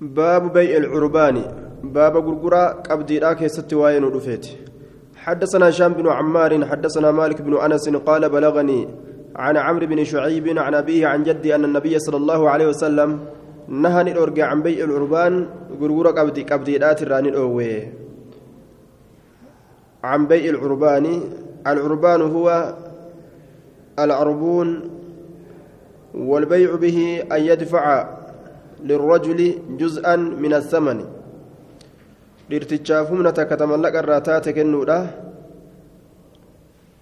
[0.00, 1.42] باب بيع العربان.
[1.82, 4.46] باب غرغرة قبدي لا كيست وين ودفيت
[5.16, 8.88] حدثنا هشام بن عمار حدثنا مالك بن أنس قال بلغني
[9.36, 13.20] عن عمرو بن شعيب عن أبيه عن جدي أن النبي صلى الله عليه وسلم
[13.68, 15.46] نهى الأرجع عن بيع العربان
[15.80, 17.88] غرغرة قبدي قبدي لا تراني الأوي
[20.04, 21.20] عن بيع العربان.
[21.66, 22.74] العربان هو
[23.98, 24.90] العربون
[26.14, 28.17] والبيع به أن يدفع
[28.84, 29.40] للرجل
[29.78, 30.98] جزءا من الثمن.
[32.50, 35.00] لارتجاف همنة كتملك الراتات كنودا.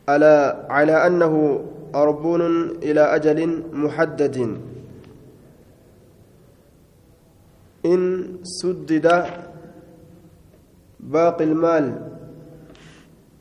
[0.09, 1.35] على على أنه
[1.95, 2.43] عربون
[2.83, 4.37] إلى أجل محدد.
[7.87, 8.03] إن
[8.43, 9.07] سدد
[11.01, 11.87] باقي المال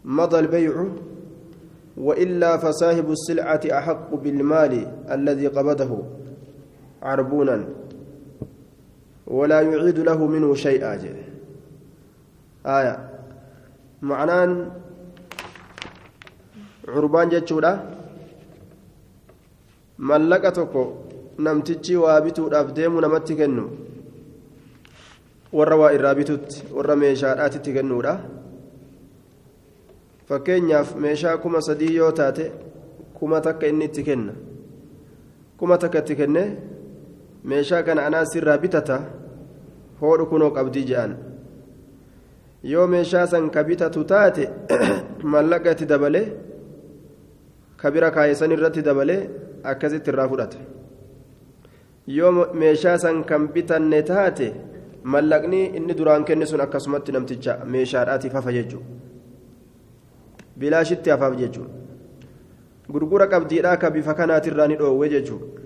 [0.05, 0.85] مضى البيع
[1.97, 4.73] وإلا فصاحب السلعة أحق بالمال
[5.11, 5.91] الذي قبضه.
[7.01, 7.65] عربونا
[9.26, 10.90] ولا يعيد له منه شيئا
[12.66, 12.94] آية
[14.02, 14.70] معنان
[16.88, 18.00] عربان جتشودا
[20.00, 20.82] mallaqa tokko
[21.44, 23.64] namtichi waa bituudhaaf deemu namatti kennu
[25.52, 28.14] warra waa irraa bitutti warra meeshaadhaatitti kennuudha
[30.28, 32.46] fakkeenyaaf meeshaa kuma sadii yoo taate
[33.18, 34.32] kuma takka inni itti kenna
[35.58, 36.42] kuma takka itti kenne
[37.51, 38.97] meeshaa kana anaa sirraa bitata?
[40.01, 41.15] Hoodhu kunoo qabdii je'an.
[42.73, 44.43] Yoo meeshaa san ka bitatu taate
[45.33, 46.25] mallaqa itti dabalee
[47.81, 49.19] ka bira kaayesan irratti dabalee
[49.71, 50.57] akkasitti irraa fudhata.
[52.17, 52.31] Yoo
[52.63, 54.47] meeshaa san kan bitanne taate
[55.15, 59.03] mallaqni inni duraan kenne sun akkasumatti namticha meeshaadhaatiif hafa jechuudha
[60.59, 61.73] bilaashitti hafaaf jechuudha
[62.95, 65.64] gurgura qabdiidhaa ka bifa kanaatirraa ni dhoowwe jechuudha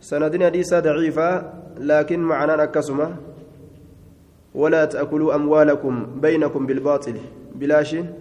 [0.00, 1.34] sanadin hadiisaa daciifaa
[1.78, 3.08] laakiin macanaan akkasuma
[4.54, 7.16] ولا تأكلوا أموالكم بينكم بالباطل.
[7.54, 8.12] بلاشين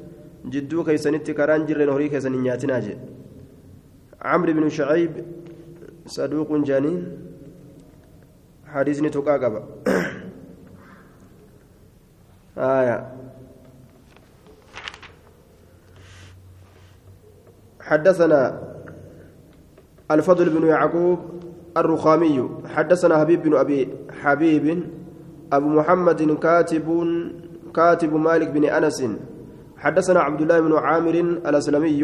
[0.46, 2.98] جدو كيسنتي كران جرين هوري كيسن نياتنا جي.
[4.22, 5.26] عمرو بن شعيب
[6.06, 7.18] صدوق جانين
[8.66, 9.54] حديثني تقاقب
[12.58, 12.98] آية.
[17.82, 18.62] حدثنا
[20.12, 21.20] الفضل بن يعقوب
[21.80, 22.50] الرخامي.
[22.76, 23.90] حدثنا حبيب بن أبي
[24.22, 24.84] حبيب
[25.54, 26.88] أبو محمد كاتب
[27.76, 29.00] كاتب مالك بن أنس.
[29.78, 31.16] حدثنا عبد الله بن عامر
[31.50, 32.02] الأسلمي.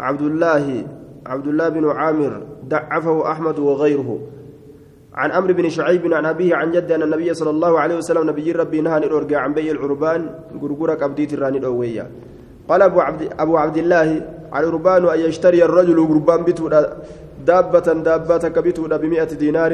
[0.00, 0.84] عبد الله
[1.26, 2.32] عبد الله بن عامر
[2.68, 4.20] ضعفه أحمد وغيره.
[5.14, 8.52] عن عمرو بن شعيب عن أبيه عن جده أن النبي صلى الله عليه وسلم نبي
[8.52, 10.30] ربي نهى الأرجع عن بيع العربان
[10.62, 11.58] غرغرة أبديت الراني
[12.68, 14.08] قال أبو عبد أبو عبد الله
[14.54, 16.70] العربان أن يشتري الرجل غربان بتو
[17.46, 19.72] دابة دابة كبتو بمئة دينار.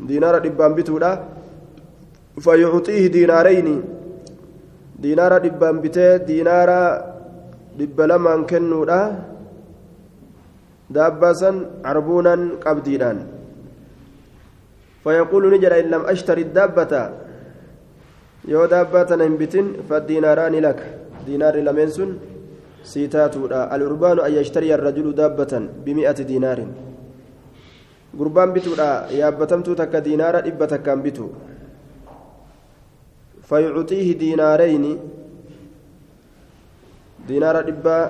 [0.00, 0.98] دينار دبان بتو
[2.44, 3.68] فيعطيه دينارين.
[4.98, 6.70] دينار دبان بتة دينار
[7.78, 8.84] دب لما كنو
[10.90, 11.42] دابة
[11.84, 13.18] عربونا قبدينان.
[15.04, 16.92] فيقول نجرا إن لم أشتري الدابة.
[18.48, 20.80] يو دابة ننبتن فالديناران لك.
[21.26, 22.10] دينار لمن سن.
[22.84, 23.68] siitaatuudha.
[23.72, 26.70] Alurbaanu an yashtariya arrajulu daabbatan bimi'ati diinaarin
[28.14, 29.08] gurbaan bituudha.
[29.10, 31.32] Yaabbatamtuu takka diinaara dhibba takkaan bitu.
[33.48, 34.92] Fayucutiihi diinaareyni
[37.28, 38.04] diinaara dhibbaa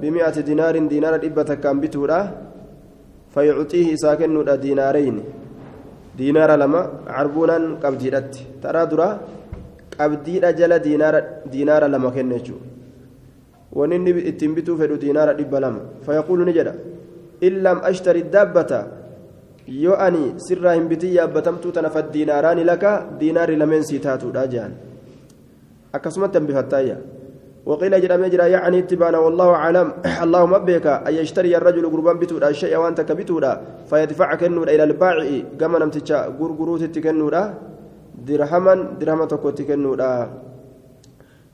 [0.00, 2.20] bimi'ati diinaarin diinaara dhibba takkaan bituudha.
[3.34, 5.22] Fayucutiihi isaa kennuudha diinaareyni
[6.18, 8.46] diinaara lama carbuunaan qabdiidhatti.
[8.62, 9.18] Taraa duraa
[9.98, 12.66] qabdiidha jala diinaara lama kenna jechuudha
[13.78, 16.74] wanni inni ittiin bituu fedhu diinaara dhibba lama fayaquulu ni jedha
[17.48, 18.80] illam ashtari daabbata
[19.84, 24.72] yoo ani sirraa hin bitin yaabbatamtuu tana faddiinaaraani laka diinaarri lameen sii taatuudha jehan
[25.98, 26.96] akkasumatti hambifattaayya
[27.66, 29.88] وقيل جرى مجرى يعني اتبانا والله اعلم
[30.24, 33.52] اللهم بك ان يشتري الرجل قربان بتودا الشيء وانت كبتودا
[33.90, 37.42] فيدفع كنور إلى البائع كما نمتجا غرغروت تكنودا
[38.26, 40.12] درهما درهم تكوتي كنودا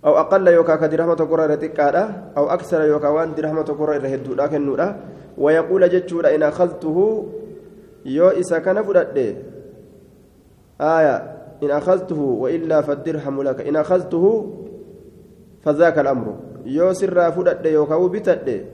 [0.04, 2.04] أو أقل يوكا كدرهم تكورا رتقادا
[2.36, 4.88] أو أكثر يوكا وان درهم تكورا رهدودا كنودا
[5.38, 6.96] ويقول جتشودا إن أخذته
[8.04, 9.18] يو إسا كان فرد
[10.80, 11.16] آية
[11.62, 14.24] إن أخذته وإلا فالدرهم لك إن أخذته
[15.62, 16.36] فذاك الأمر
[16.66, 18.66] يو سر فرد يوكا وبتد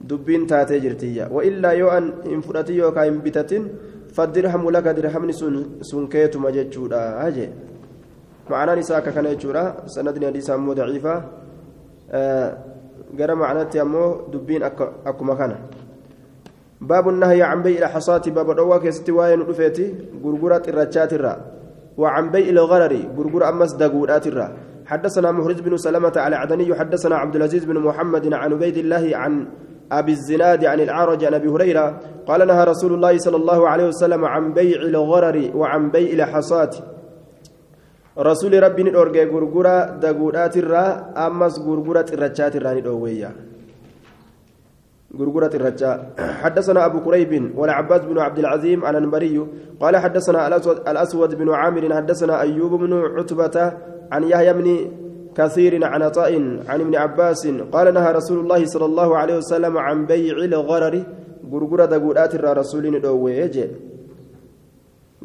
[0.00, 3.68] دبين تاتي جرتيا وإلا يو أن إن فرد يوكا إن بتتن
[4.12, 7.48] فالدرهم لك درهم سن سنكيت مججودا هاجي.
[8.50, 11.14] معنى نساك كان يجورا سندني حديث أمو ضعيفة.
[12.10, 12.58] آه
[13.18, 15.58] غير معناتي أمو دبين أكو مكانة.
[16.80, 19.94] باب النهي عن بيع الحصاة باب الروا كيستي واين رفيتي
[20.24, 21.34] غرغرة الرجات الرا
[21.96, 24.48] وعن بيع الغرر غرغرة أمس دقودات الرا
[24.86, 29.46] حدثنا محرز بن سلمة على عدني حدثنا عبد العزيز بن محمد عن عبيد الله عن
[29.98, 34.24] أبي الزناد عن الأعرج عن أبي هريرة قال نهى رسول الله صلى الله عليه وسلم
[34.24, 36.70] عن بيع الغرر وعن بيع الحصاة.
[38.18, 40.84] رسول ربي ندورغي غرغرة دغودات الرا
[41.26, 43.30] أمس غرغرة الرجات الرا ندوويا
[45.18, 49.46] غرغرة الرجاء حدثنا أبو كريب والعباس بن عبد العزيم الأنبري
[49.80, 53.72] قال حدثنا الأسود, الأسود بن عامر حدثنا أيوب بن عتبة
[54.12, 54.90] عن يحيى بن
[55.38, 56.32] كثير عن عطاء
[56.68, 60.94] عن ابن عباس قال نهى رسول الله صلى الله عليه وسلم عن بيع الغرر
[61.52, 63.68] غرغرة دغودات الرا رسول ندوويا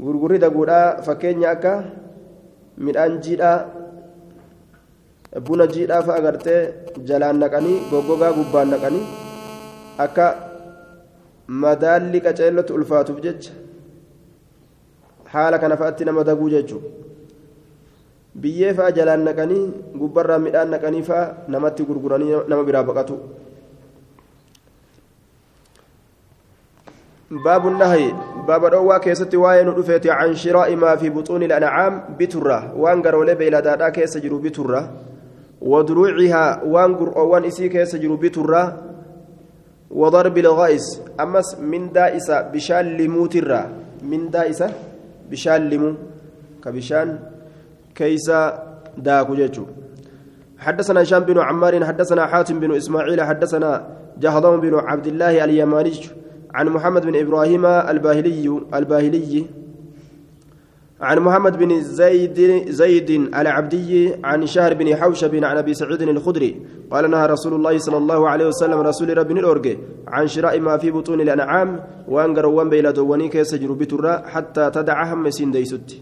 [0.04, 0.82] غرغرة دغودا
[5.74, 6.62] jiidhaa fa'a gartee
[7.10, 9.06] jalaan naqanii goggogaa gubbaan naqanii
[10.06, 10.28] akka
[11.64, 13.52] madaalli qaceellotti ulfaatuuf jecha
[15.34, 17.07] haala kana fa'atti nama daguu jechuudha
[18.42, 19.66] biyyee fa'a jalaan naqanii
[19.98, 23.18] gubbarraa midhaan naqanii fa'a namatti gurguranii nama biraa baqatu.
[27.28, 28.14] باب النهي
[28.48, 33.60] باب دوا كيستي واين دفيت عن شراء ما في بطون الانعام بتره وان غرول بيلا
[33.60, 34.92] دادا كيس جرو بتره
[35.62, 38.64] ودروعها وان قرؤوان اسي كيس جرو بتره
[39.92, 43.62] وضرب الغائس امس من دائسه بشان لموتره
[44.08, 44.72] من دائسه
[45.32, 45.92] بشان لمو
[46.64, 47.20] كبشان
[47.98, 48.40] كيسا
[48.98, 49.66] داكو جيجو
[50.66, 53.72] حدثنا هشام بن عمار حدثنا حاتم بن إسماعيل حدثنا
[54.24, 55.94] جهضم بن عبد الله اليماني
[56.58, 59.46] عن محمد بن إبراهيم الباهلي الباهلي.
[61.02, 66.52] عن محمد بن زيد زيد العبدي عن شهر بن حوشب عن أبي سعيد الخدري.
[66.92, 69.78] قال نهى رسول الله صلى الله عليه وسلم رسول ربي الأورجي
[70.08, 71.70] عن شراء ما في بطون الأنعام
[72.08, 76.02] وأن قروان بيلا دواني كيس بترا حتى تدع هم سين ديست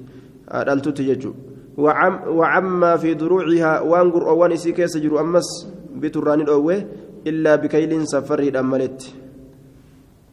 [0.50, 1.34] أدلتت يجو
[1.78, 6.86] وعم وعما في دروعها وان قروان سي كيس أمس بتران الأوه
[7.28, 9.14] إلا بكيل سفر الأملت.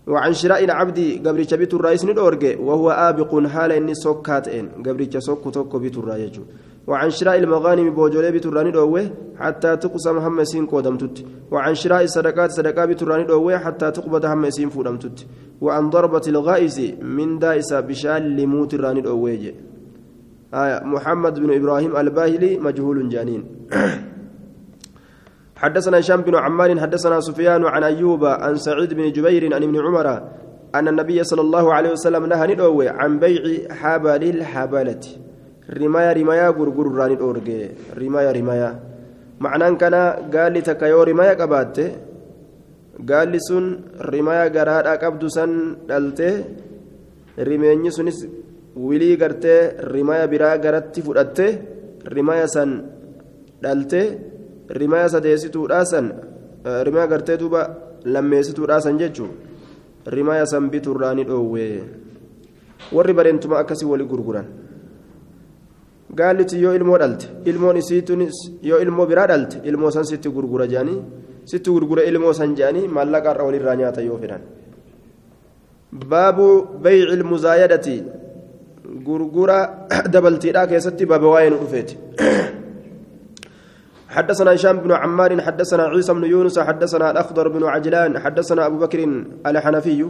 [0.07, 5.79] وعن شراء العبد قبريتش بيت الرئيس ندورجي وهو آبق حال إني سكاتين قبريتش سك توكو
[5.79, 6.41] بيت الرئيس
[6.87, 13.03] وعن شراء المغانم بوجولي الراني دوه حتى تقسم هم سين قدمتت وعن شراء صدقات بيت
[13.03, 15.27] الراني دوه حتى تقبض هم سين فودمتت
[15.61, 19.53] وعن ضربة الغائز من دائسة بشال لموت الراني دوه
[20.55, 23.43] آية محمد بن إبراهيم الباهلي مجهول جانين
[25.63, 30.23] حدثنا هشام بن عمار حدثنا سفيان عن أيوب عن سعيد بن جبير عن ابن عمر
[30.75, 35.05] أن النبي صلى الله عليه وسلم نهى ندوي عن بيع حبل الحبلة.
[35.71, 37.71] رمايا رمايا غرغر راني دورغي.
[38.01, 38.71] رمايا رمايا
[39.41, 39.95] معنى كان
[40.35, 41.77] قال لي تكيو رمايا قبات
[43.09, 43.65] قال لي سن
[44.01, 45.51] رمايا غرادا قبدو سن
[47.97, 48.19] سنس
[48.77, 49.61] wilii gartee
[49.95, 51.47] rimaya biraa garatti fudhatte
[52.05, 52.71] rimaya san
[53.63, 54.03] dhalte
[54.69, 56.07] rimaya sadeessituudhaasan
[56.67, 57.63] eh, rimaya gartee duuba
[58.05, 59.31] lammeessituudhaasan jechuun
[60.07, 61.67] rimaya san biturraa ni dhoowwe
[62.93, 64.47] warri bareentuma akkasii wali gurguran.
[66.15, 70.99] Gaalliti yoo ilmoo dhalte ilmoon isiitunis yoo ilmoo biraa dhalte ilmoo san sitti gurgura jedhanii
[71.45, 74.43] sitti gurgura ilmoo san jedhanii maallaqaarra walirraa nyaata yoo fedhan.
[76.11, 76.49] Baabu
[76.83, 77.97] bayci ilmuzaayadati
[80.13, 81.97] dabaltiidhaa keessatti baaba waa'ee nu dhufeeti.
[84.13, 89.25] حدثنا هشام بن عمار حدثنا عيسى بن يونس حدثنا الأخضر بن عجلان حدثنا أبو بكر
[89.47, 90.07] الحنفي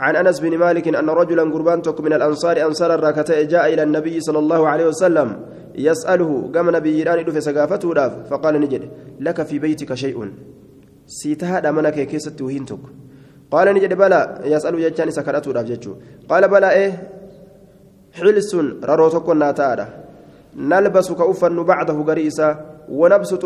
[0.00, 4.38] عن أنس بن مالك أن رجلا قربان من الأنصار أنصار الراكتة جاء إلى النبي صلى
[4.38, 5.28] الله عليه وسلم
[5.74, 8.82] يسأله قام نبي إيران في سقافته راف فقال نجد
[9.20, 10.30] لك في بيتك شيء
[11.06, 12.82] سيتها دمنك كيست وهنتك
[13.50, 15.88] قال نجد بلى يسأل جتاني سكرته راف
[16.28, 16.92] قال بلى إيه
[18.18, 18.50] حلس
[18.84, 19.86] رروتك ناتارا
[20.56, 22.48] نلبس كأفن بعده قريسا
[22.88, 23.42] ونبسط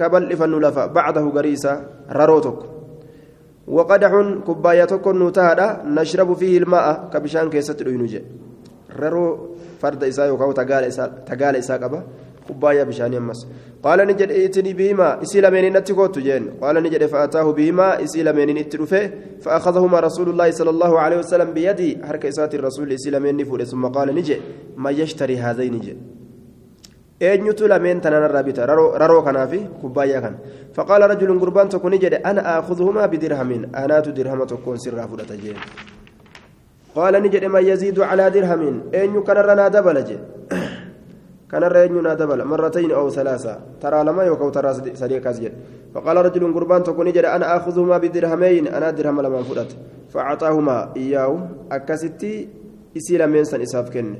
[0.00, 1.72] كبل إفن لفا بعده قريسا
[2.12, 2.58] رروتك
[3.68, 4.12] وقدح
[4.46, 8.22] كبايتك نتادا نشرب فيه الماء كبشان كيست ينجي
[9.00, 9.24] ررو
[9.80, 12.02] فرد إساء يوكاو تقال إساء قبا
[12.48, 13.46] كبايا بشان يمس
[13.82, 19.10] قال نجد ائتني بهما إسي لمن نتكوت جين قال نجد فأتاه بهما إسي لمن نترفه
[19.44, 23.86] فأخذهما رسول الله صلى الله عليه وسلم بيدي حركة إسات الرسول إسي لمن نفور ثم
[23.86, 24.36] قال نجي
[24.76, 25.96] ما يشتري هذين نجي
[27.20, 30.38] eenyutu lameen tananarraa bita raroo kanaa fi kubbaayyaa kana
[30.76, 35.58] faqaala rajulun gurbaan tokko ni jedhe ana aakuduhumaa bidirhamin anaatu dirhama tokkoon sirraa fudhata jeen
[36.94, 40.57] qaala ni jedhe man yaziidu calaa dirhamin eenyu kanarra naa dabala jedhe
[41.50, 43.58] كان الرجل دبل مرتين أو ثلاثة.
[43.80, 45.52] ترى لما يوكو ترى سريع كازجد
[45.94, 48.68] فقال رجل قربان تكون جد أنا آخذهما بدرهمين.
[48.68, 49.76] أنا درهم لما فرت
[50.12, 52.48] فأعطاهما إياه أكستي
[52.96, 54.14] إسيل من سن إساف كن.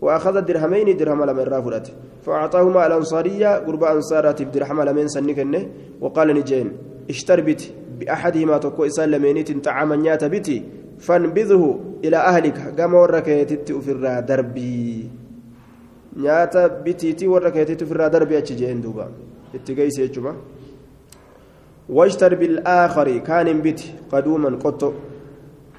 [0.00, 5.68] وأخذ الدرهمين درهم لما فرت فأعطاهما الأنصارية قربان أنصارات بدرهم لما سن كن.
[6.00, 6.72] وقال نجين
[7.10, 10.62] اشتر بت بأحدهما تكو إسال لمينيت طعاما نيات بتي
[10.98, 12.80] فانبذه إلى أهلك.
[12.80, 15.10] قام وركيتت في دربي
[16.16, 19.08] nyaata bitiitii warra keetiitu ofirraa darbii achi jeen duuba
[19.54, 20.34] itti geeyse jechuudha
[21.88, 24.94] washtar bil'aakari kaanin biti qaduuman qotto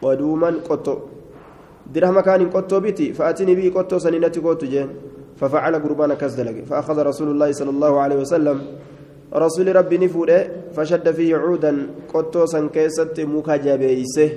[0.02, 1.10] qaduuman qotto
[1.94, 4.90] dirhama kaanin qottoo biti fa'atini bii qottoo saniinatti kootu jeen
[5.36, 8.58] ففعل قربان كزدلق فأخذ رسول الله صلى الله عليه وسلم
[9.34, 14.30] رسول ربي نفوده فشد فيه عودا قطوسا كيست مكجبيسه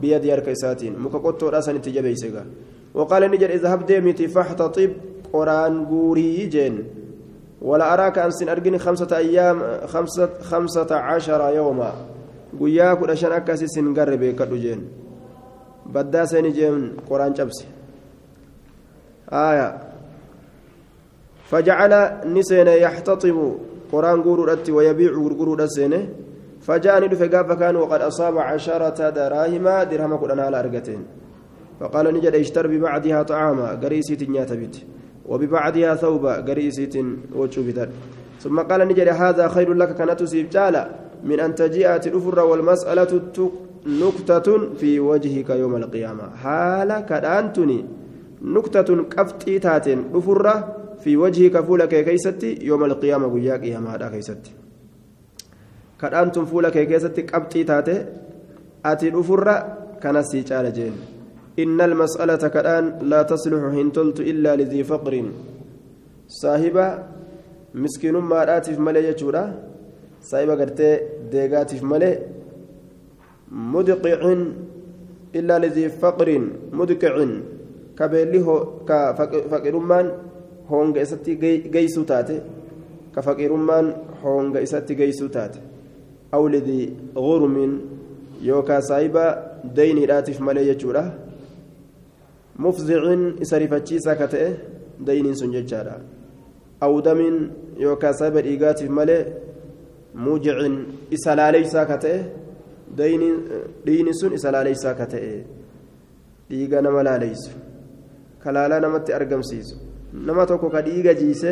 [0.00, 2.44] بيد يركيساتين مكا قطو راسا تجبيسه
[2.94, 4.90] وقال نجر اذهب ديمتي فاحتطب
[5.32, 6.84] قران قوري جين
[7.62, 11.92] ولا أراك أنسن أرجني خمسة أيام خمسة خمسة عشر يوما
[12.54, 14.80] akkasi sin garre beekadhu jeen
[15.92, 17.66] baddaa seeni jeen qoraan cabse
[19.26, 19.68] aya
[21.50, 23.46] fajacala ni seene yaxtaxibu
[23.90, 26.00] qoraan guuruudhatti wayabiicu gurguruudha seene
[26.64, 31.23] فجاءني دفع قاف كان وقد أصاب عشرة دراهم درهم كنا على أرقتين
[31.80, 34.74] فقال نجد اشتر ببعضها طعاما قريسيت نياتبت
[35.28, 36.96] وببعضها ثوبا قريسيت
[37.36, 37.88] وشوبتر
[38.40, 40.88] ثم قال نجد هذا خير لك كانت سيبتالا
[41.24, 43.12] من أن تجيء الأفر والمسألة
[43.86, 46.36] نكتة في وجهك يوم القيامة.
[46.42, 47.84] حالا كدانتني
[48.42, 50.64] نكتة كفتي تاتين أفر
[51.02, 54.50] في وجهك فولك كيستي يوم القيامة وياك يا ماذا كيستي
[56.00, 58.06] كدانتم فولك كيستي كفتي تاتي
[58.86, 59.46] أتي الأفر
[60.02, 61.13] كان سيجال جين.
[61.58, 65.14] إن المسألة كالآن لا تصلح هنتلت إلا لذي فقر.
[66.28, 66.86] صاحبة
[67.74, 69.44] مسكين ما رأتف ملي يجورا
[70.22, 70.90] صاحبة قرتي
[71.30, 72.18] ديغاتف ملي
[73.50, 74.20] مدقع
[75.34, 76.28] إلا لذي فقر
[76.72, 77.14] مدقع.
[77.98, 80.06] كبيلي هو كفقرمان
[80.68, 81.34] هونغ إساتي
[81.70, 82.40] جيسو تاتي.
[83.16, 83.86] كفقرمان
[84.22, 85.28] هونغ إساتي جيسو
[86.34, 87.80] أو لذي غرم
[88.42, 89.24] يوكا صاحبة
[89.64, 91.23] ديني رأتف ملي يجورا.
[92.58, 94.48] Mufzicin isa rifachiisaa ka ta'e
[95.06, 95.96] dayniin sun jechaadha
[96.80, 97.36] awdamin
[97.84, 99.22] yookaan saba dhiigaatiif malee
[100.26, 100.74] muujicin
[101.10, 102.18] isa laaleysaa ka ta'e
[103.86, 105.32] dhiini sun isa laaleysaa ka ta'e
[106.50, 107.50] dhiiga nama laaleysu
[108.44, 109.76] kalaalaa namatti argamsiisu
[110.28, 111.50] nama tokko ka dhiiga jiise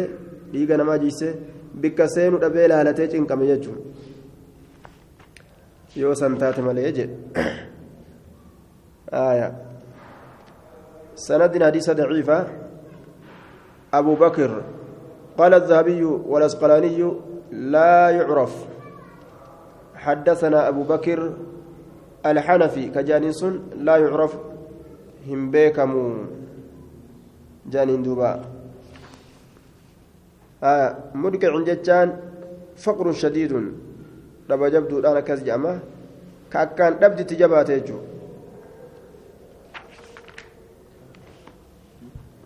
[0.52, 1.28] dhiiga namaa jiise
[1.82, 3.78] bikka seenu dhabee laalatee cinqame jechuun
[5.96, 7.16] yoo san taate malee jedhe
[11.22, 12.38] سند حديث ضعيفة
[13.94, 14.50] أبو بكر.
[15.38, 16.98] قال الذهبي والأسقلاني
[17.52, 18.52] لا يعرف.
[19.94, 21.20] حدثنا أبو بكر
[22.26, 23.40] الحنفي كجانس
[23.86, 24.32] لا يعرف.
[25.28, 26.04] هم بيكمو
[27.70, 28.30] جانين دوبا.
[30.62, 32.08] آه مدقع جتان
[32.76, 33.52] فقر شديد.
[34.50, 35.78] لما جبدو الآن كاس جامع.
[36.52, 37.98] كأكان دبدي تجبات يجو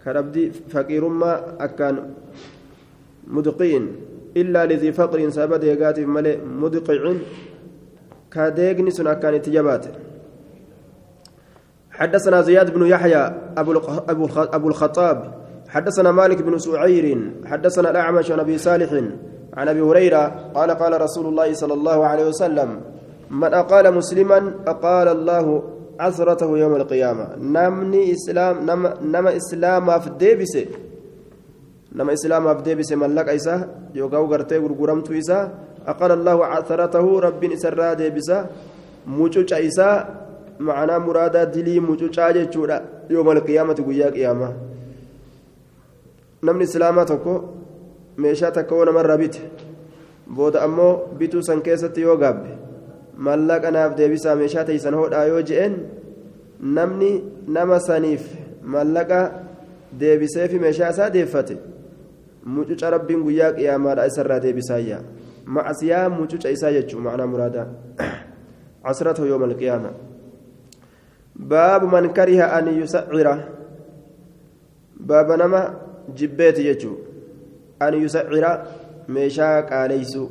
[0.07, 2.15] كربدي فقيرما أكان
[3.27, 3.83] مدقين
[4.37, 7.15] إلا لذي فقر سبب ديقات ملئ مدقع
[8.33, 9.87] كديقني سن أكان تجبات
[11.91, 13.25] حدثنا زياد بن يحيى
[13.57, 13.81] أبو
[14.57, 15.35] أبو الخطاب.
[15.69, 17.33] حدثنا مالك بن سعير.
[17.45, 18.91] حدثنا الأعمش عن أبي صالح
[19.55, 20.53] عن أبي هريرة.
[20.55, 22.81] قال قال رسول الله صلى الله عليه وسلم
[23.31, 27.27] من أقال مسلما أقال الله عثرته يوم القيامة.
[27.37, 30.55] نمني إسلام نم نما إسلام أفديبس
[31.97, 33.55] نما إسلام أفديبس ملك إيسا
[33.95, 35.39] يوغاو غرتي غرغرمتو إيسا
[35.87, 38.39] أقال الله عثرته رب إسرا ديبسا
[39.07, 39.89] موجوج إيسا
[40.61, 42.17] معنا مرادا دلي موجوج
[42.53, 42.79] جورا.
[43.11, 44.49] يوم القيامة قيا قيامة.
[46.43, 47.35] نمني إسلام تكو.
[48.19, 49.41] namarraa bite
[50.27, 52.49] booda ammoo bituu san keessatti yoo gaabbe
[53.17, 55.77] mallaqa naaf deebisaa meeshaa teeysan hodhaa yoo je'een
[56.61, 57.11] namni
[57.49, 58.27] nama saniif
[58.63, 59.21] mallaqa
[60.01, 61.57] deebiseefi meeshaa isaa deeffate
[62.45, 64.99] mucuca rabbiin guyyaa qiyaamaadha isarraa deebisaayya
[65.47, 67.67] macsiyaa mucuca isaa jechuu macnaa muraadaa
[68.83, 69.91] casratahu yooma alqiyaama
[71.39, 73.39] baabu man kariha an yusacira.
[74.97, 75.75] Baaba nama
[76.15, 76.99] jibbeeti jechuu.
[77.81, 78.67] An yusacira
[79.09, 80.31] meeshaa qaaleysu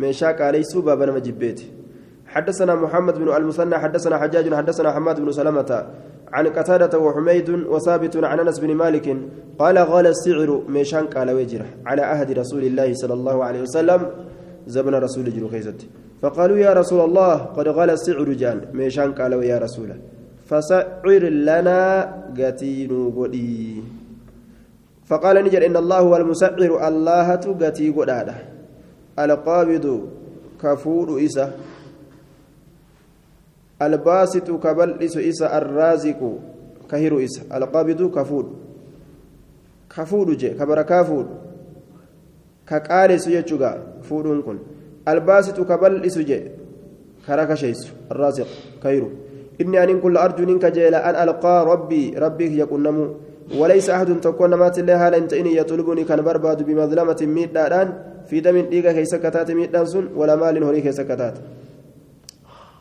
[0.00, 1.60] ميشا قاليسو بابا نما جبيت
[2.34, 5.70] حدثنا محمد بن المثنى حدثنا حجاج حدثنا حماد بن سلمة
[6.36, 9.06] عن قتادة وحميد وثابت عن أنس بن مالك
[9.58, 14.00] قال غال السعر ميشان قال وجره على عهد رسول الله صلى الله عليه وسلم
[14.66, 15.80] زمن رسول خيزت.
[16.22, 19.90] فقالوا يا رسول الله قد غال السعر جان ميشان قال يا رسول.
[20.50, 21.80] فسعر لنا
[22.38, 23.82] قتينو قدي
[25.06, 27.28] فقال نجر إن الله هو المسعر الله
[27.62, 28.34] قتي قداده
[29.18, 30.08] القابض
[30.62, 31.52] كفور إسا
[33.82, 36.20] الباسط كبلس إسا الرازق
[36.90, 38.46] كهيرو إسا القابض كفور.
[39.96, 41.26] كفور جي كبركا فور
[42.68, 44.58] كقارس يجوغا فورون كن
[45.08, 46.40] الباسط كبلس جي
[47.26, 47.80] كركا شيس
[48.12, 48.46] الرازق
[48.82, 49.08] كهيرو
[49.60, 53.06] إني أن كل أرجو منك جيلا أن ألقى ربي ربي يكون نمو.
[53.58, 57.56] وليس أحد تكون مات الله هل أنت إني يطلبني كان برباد بمظلمة ميت
[58.30, 59.74] في دم ديغا كيس كتات ميت
[60.16, 61.36] ولا مال هوري كيس كتات.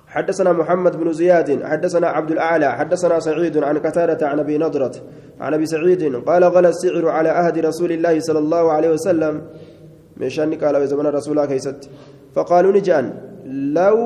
[0.10, 4.96] حدثنا محمد بن زياد حدثنا عبد الأعلى حدثنا سعيد عن قتادة عن أبي نضرة
[5.40, 9.42] عن أبي سعيد قال غلى السعر على عهد رسول الله صلى الله عليه وسلم.
[10.18, 11.90] مشان قال زمن رسول الله كيست.
[12.36, 13.06] فقالوا نجان
[13.78, 13.98] لو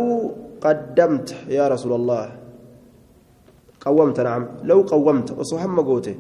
[0.62, 2.26] قدمت يا رسول الله.
[3.86, 4.44] قومت نعم.
[4.64, 6.16] لو قومت وصحم قوته.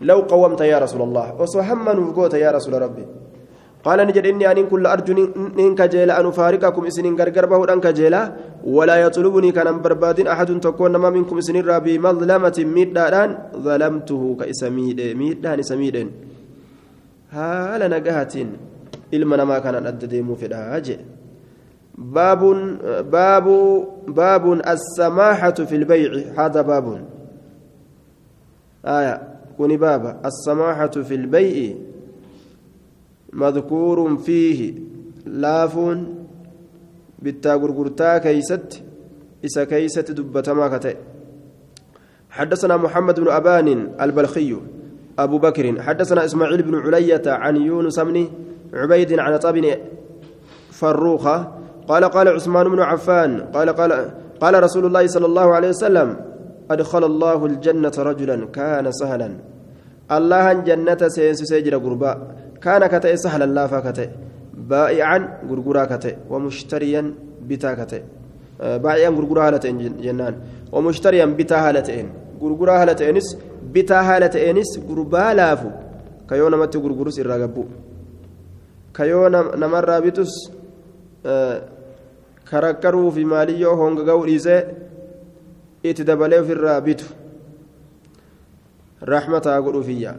[0.00, 3.06] لو قومت يا رسول الله وصحم نفقوت يا رسول ربي.
[3.84, 5.12] قال نجد إني أن كل أرجو
[5.58, 8.22] إن كجيلا أن أفارقكم إسنين غرغر به أن كجيلا.
[8.64, 15.62] ولا يطلبني كان برباد أحد تكون ما منكم إسنين ربي مظلمة ميدان ظلمته كإسميد ميدان
[15.62, 15.96] سميد
[17.30, 18.48] هالا نجهتين
[19.14, 20.98] إلما ما كان أدديم في الهاجئ
[21.98, 22.42] باب
[23.10, 23.46] باب
[24.08, 26.10] باب السماحة في البيع.
[26.38, 27.04] هذا باب
[28.86, 29.22] آية.
[29.56, 30.20] kuni baaba.
[30.24, 31.74] السماحة في البيع.
[33.32, 34.74] مذكور فيه
[35.26, 35.78] laafa
[37.22, 38.82] bittaa gurgurtaa keessatti
[39.44, 40.96] isa keessatti dubbatamaa ka ta'e.
[42.30, 43.68] حدثنا محمد بن أبان
[44.00, 44.56] البلخي
[45.18, 48.28] أبو بكر حدثنا إسماعيل بن علية عن يونس بن
[48.74, 49.76] عبيد عن عطاء بن
[50.70, 51.52] فروخ
[51.88, 53.92] قال قال عثمان بن عفان قال قال
[54.40, 56.16] قال رسول الله صلى الله عليه وسلم
[56.70, 59.30] أدخل الله الجنة رجلا كان سهلا.
[60.12, 62.18] الله جنة سينس سيجر قرباء.
[62.64, 64.08] كان كتئ سهلا لا فكتئ
[64.54, 66.14] بائعا غرغرا كتئ.
[66.30, 67.14] ومشتريا
[67.48, 68.02] بتا كتئ.
[68.60, 70.34] بائعا غرغرا هالتين جنان.
[70.72, 72.06] ومشتريا بتا هالتين
[72.40, 73.36] غرغرا هالتينس
[73.74, 75.70] بتا هالتينس غربا لافو.
[76.28, 77.64] كيو نمت غرغرس الرغبو
[78.94, 79.28] كيو
[79.62, 80.32] نمر بتس
[82.50, 84.56] كركروا في ماليو هونغ غوريزه
[85.86, 87.00] اتدبلوا في الرابط
[89.02, 90.16] رحمة أقول فيها.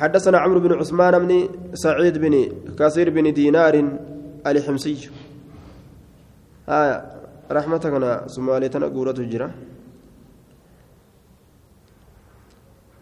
[0.00, 1.32] حدثنا عمرو بن عثمان بن
[1.84, 2.34] سعيد بن
[2.78, 3.74] كثير بن دينار
[4.46, 4.96] الحمصي
[6.68, 6.96] آية
[7.56, 9.48] رحمتك أنا سمالتنا قورة جرا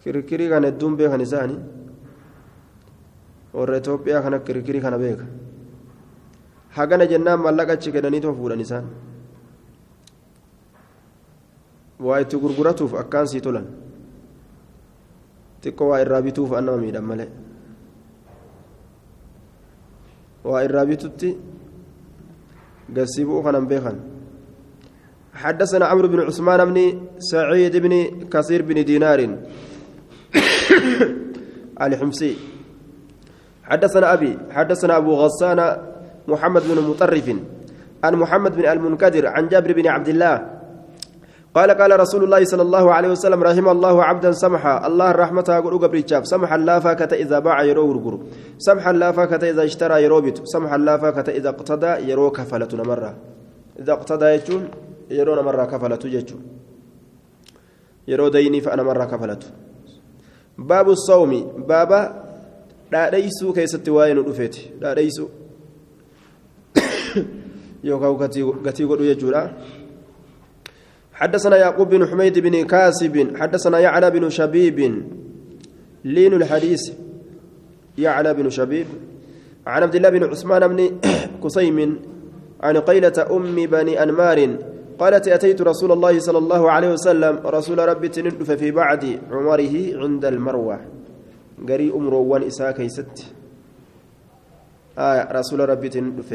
[0.03, 1.57] kirkirii kana hedduun beekan isaani
[3.55, 5.25] warra Itoophiyaa kana kirkirii kana beeka
[6.77, 8.87] hagana jennaan mallaqa achi kennaniitoo fuudhan isaan
[12.07, 13.67] waa itti gurguratuuf akkaan sii tolan
[15.63, 17.29] xiqqoo waa irraa bituuf annama miidhan malee.
[20.45, 21.37] Waa irraa bitutti
[22.95, 23.99] gassii kanan beekan.
[25.33, 26.79] حدثنا عمرو بن عثمان بن
[27.19, 27.95] سعيد بن
[28.29, 29.21] كثير بن دينار.
[31.89, 32.33] الحمصي.
[33.65, 35.59] حدثنا أبي حدثنا أبو غسان
[36.29, 37.27] محمد بن مطرف.
[38.05, 40.62] عن محمد بن المنكدر عن جابر بن عبد الله
[41.55, 44.87] قال قال رسول الله صلى الله عليه وسلم رحم الله عبدا سمحا.
[44.87, 48.15] الله رحمته قل قبريتشاف سمحا لا فاكة إذا باع يرو غرغر
[48.59, 50.41] سمحا لا فاكة إذا اشترى يرو بيت.
[50.45, 53.17] سمحا لا فاكة إذا اقتدى يرو كفلة مرة
[53.79, 54.69] إذا اقتدى يجون
[55.11, 56.41] يرون مرة كفلة يجون.
[58.09, 59.43] يرو ديني فأنا مرة كفلة.
[60.59, 61.33] باب الصوم.
[61.69, 62.23] بابا
[62.93, 65.29] لا ليسوا كيست واين رفيت لا ليسوا
[67.85, 68.17] يوكاو
[68.67, 69.53] كتي قدو يجورا
[71.23, 74.79] حدثنا يعقوب بن حميد بن كاسب حدثنا يعلى بن شبيب.
[76.05, 76.93] لين الحديث
[77.99, 78.87] يعلى بن شبيب.
[79.67, 80.99] عن عبد الله بن عثمان بن
[81.43, 81.79] قصيم
[82.63, 84.57] عن قيلة أم بني أنمار
[84.99, 90.25] قالت أتيت رسول الله صلى الله عليه وسلم رسول ربي تندف في بعد عمره عند
[90.25, 90.81] المروة.
[91.69, 93.27] قري أمر وان إساء كيست.
[94.99, 96.31] آه رسول ربي تندف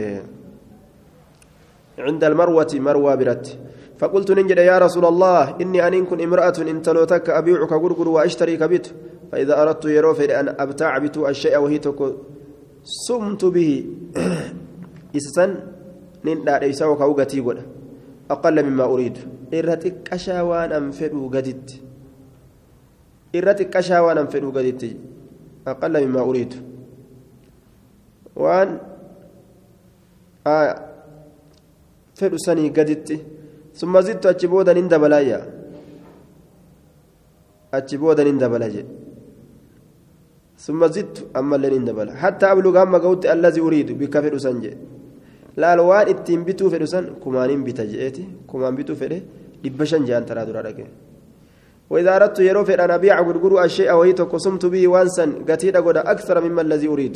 [2.00, 3.67] عند المروة مروة برت.
[4.00, 8.94] فقلت ننجد يا رسول الله إني أن كن امرأة إن تلوتك أبيعك غرغر وأشتري كبت
[9.32, 12.12] فإذا أردت يروفي أن أبتاع بت الشيء وهي تكو
[12.84, 13.86] سمت به.
[15.18, 15.52] إسسن
[16.26, 17.60] نين لا ليس وكوغتي قد.
[18.32, 19.18] أقل مما أريد.
[19.54, 21.88] إرتك أشاوان أنفدو قدت
[23.34, 24.90] irra xiqqashaa waan an fedhu gaditti
[25.66, 26.58] aqalla mimmaa uriitu
[28.44, 28.80] waan
[32.20, 32.72] fedhu sanii
[34.80, 35.40] hin dabalaayya
[37.72, 38.92] achi boodan hin dabala jedhe
[40.66, 44.78] summa zittu ammallee hin dabala hatta abluga hamma ga'utti allazi uriidu bikka fedhu san jedhe
[45.62, 49.20] laal waan ittiin bituu fedhu san kumaaniin bita jedheeti kumaan bituu fedhe
[49.64, 50.90] dhibba shan jehan taraa dura dhagee
[51.90, 56.36] وإذا أردت يرو في أن أبيع غرغرو الشيء وهي تقسمت به وانسا قتيل قد أكثر
[56.46, 57.16] مما الذي أريد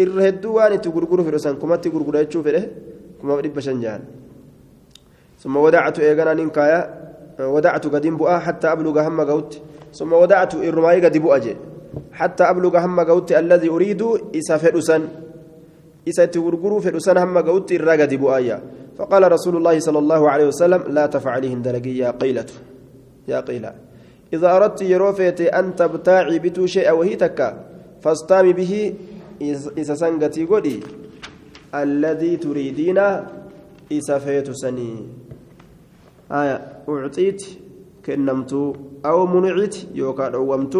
[0.00, 2.70] إرهدو واني تغرغرو في رسان كما تغرغرو يتشو في
[3.18, 4.00] كما بدي بشنجان
[5.44, 6.80] ثم ودعت إيغانا ننكايا
[7.40, 9.60] ودعت قديم بؤا حتى أبلغ هم قوت.
[9.92, 11.56] ثم ودعت إرماي قد بؤجي
[12.12, 14.02] حتى أبلغ هم قوت الذي أريد
[14.36, 15.08] إسا فرسان
[16.08, 18.62] إسا تغرغرو فرسان هم قوت إرى قد بؤايا
[18.98, 22.54] فقال رسول الله صلى الله عليه وسلم لا تفعلهن دلقيا قيلته
[23.28, 23.66] يا قيل
[24.32, 27.64] إذا أردت يروفيت أن تبتاعي بتو شيء وهي تكا
[28.02, 28.94] فاستامي به
[29.78, 30.80] إذا سنغتي قولي
[31.74, 33.00] الذي تريدين
[34.50, 34.92] سني
[36.32, 36.56] آية
[36.88, 37.42] أعطيت
[38.06, 38.52] كنمت
[39.06, 40.76] أو منعت يوكا دومت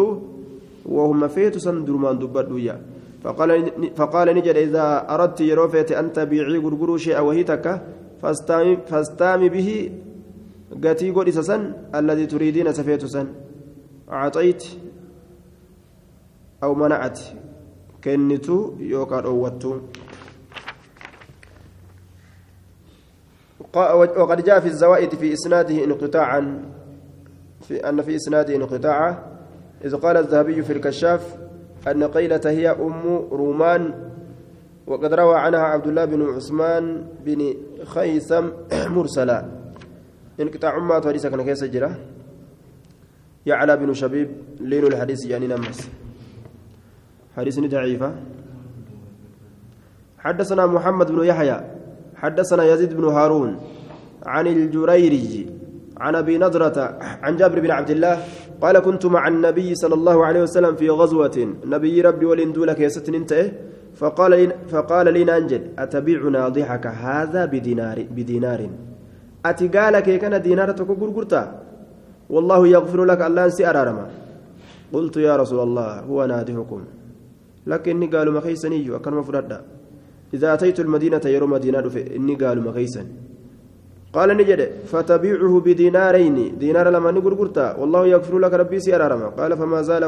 [0.85, 2.75] وهم فيت سن درمان دبدويا
[3.23, 3.49] فقال
[3.95, 7.81] فقال نجد إذا أردت يروفيت أن تبيعي غرغرو شيء وهي تكا
[8.21, 9.69] فاستامي, فاستامي به
[10.83, 13.27] قتي قد سن الذي تريدين سفيت سن
[14.11, 14.63] أعطيت
[16.63, 17.19] أو منعت
[18.03, 19.71] كنتو يوكا أوتو
[23.75, 26.61] وقد جاء في الزوائد في إسناده انقطاعا.
[27.67, 29.23] في أن في إسناده انقطاعا
[29.85, 31.35] إذ قال الذهبي في الكشاف
[31.87, 33.93] أن قيلة هي أم رومان
[34.87, 38.45] وقد روى عنها عبد الله بن عثمان بن خيثم
[38.95, 39.45] مرسلا.
[40.39, 41.95] انقطاع ما حديث كان كيس جرا
[43.45, 45.89] يعلى بن شبيب لين الحديث يعني نمس.
[47.37, 48.15] حديث ضعيفة
[50.19, 51.74] حدثنا محمد بن يحيى
[52.25, 53.51] حدثنا يزيد بن هارون
[54.33, 55.25] عن الجريري
[56.03, 56.77] عن أبي نضرة
[57.23, 58.15] عن جابر بن عبد الله
[58.63, 61.37] قال كنت مع النبي صلى الله عليه وسلم في غزوة.
[61.73, 63.31] نبي ربي ولندولك يا ستن انت.
[63.99, 68.61] فقال لي فقال لي نانجل أتبيعنا ضحك هذا بدينار بدينار.
[69.43, 71.47] kana diinaara tokko gurgurtaa
[72.29, 74.05] والله يغفر لك الله أنسي أرارما.
[74.93, 76.81] قلت يا رسول الله هو نادحكم
[77.67, 79.61] لكني قالوا مخيسني أكن مفردا
[80.33, 83.05] إذا أتيت المدينة يرى مدينة إني قالوا مخيسا
[84.13, 84.61] قال نجد
[84.91, 90.03] فتبيعه بدينارين دينار لما نقرقرتا والله يغفر لك ربي سي أرارما قال فما زال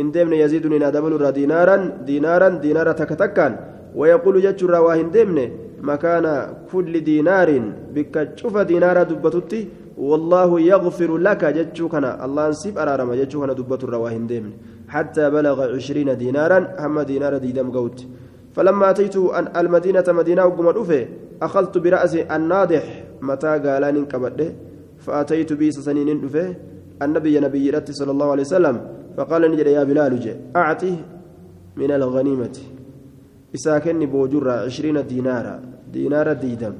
[0.00, 3.56] إن دمن يزيدني نادبل دينارا دينارا دينارا تكتكان.
[3.96, 5.38] ويقول جتشر واهن دمن
[5.80, 6.26] مكان
[6.72, 7.48] كل دينار
[7.94, 11.42] بك شوف دينار دبتتي والله يغفر لك.
[11.44, 14.52] جتشو كان الله نسيب أرارما جتشو كان دبت الرواهن دمن
[14.88, 17.98] حتى بلغ عشرين دينارا هم دينار ديدم قوت.
[18.56, 19.16] فلما أتيت
[19.56, 20.66] المدينة مدينة وقم
[21.42, 22.84] أخذت برأس الناضح
[23.22, 24.48] متى قالان كبده
[25.04, 26.54] فأتيت بي سنين دفه
[27.02, 28.76] النبي نبي رتي صلى الله عليه وسلم
[29.16, 30.96] فقال نجد يا بلال جي أعطيه
[31.76, 32.56] من الغنيمة.
[33.54, 35.54] إساكن بوجرة عشرين دينارا
[35.92, 36.74] دينارا ديدم.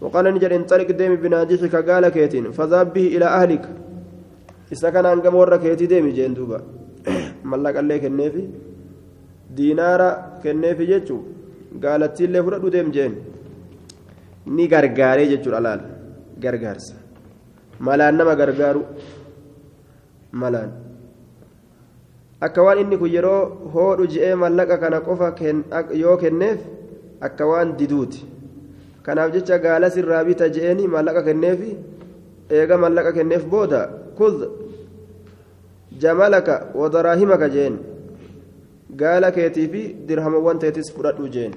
[0.00, 3.64] وقال نجد انطلق ديم بنادحك قال كيتين فذهب به إلى أهلك.
[4.72, 6.58] إساكن أنقم ورك كيتي ديمي جين دوبا
[7.50, 8.44] ملك الله كنيفي
[9.56, 10.08] diinaara
[10.42, 11.24] kenneefi jechuun
[11.82, 13.14] gaalattiillee fudhadhu deemjeen
[14.46, 15.80] ni gargaaree jechuudha laal.
[16.40, 16.94] Gargaarsa.
[17.80, 18.82] Malaan nama gargaaru.
[20.32, 20.70] Malaan.
[22.40, 25.34] Akka waan inni kun yeroo hoodhu ji'ee mallaqa kana qofa
[25.94, 26.60] yoo kenneef
[27.20, 28.24] akka waan diduuti.
[29.02, 31.76] Kanaaf jecha gaalas irraa bita je'eeni mallaqa kenneefi
[32.50, 33.88] eega mallaqa kenneef booda.
[34.18, 34.48] Kud
[35.98, 37.95] jamalaka wadaraahimaka je'een.
[38.88, 41.52] Jeen gaala keetii fi dirhamawwan teetis fudhadhu jeen.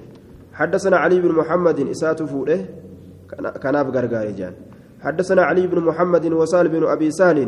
[0.60, 2.58] حدثنا علي بن محمد إسات فوده
[3.64, 4.54] كناف غرغاري جان
[5.06, 7.40] حدثنا علي بن محمد وسال بن أبي سهل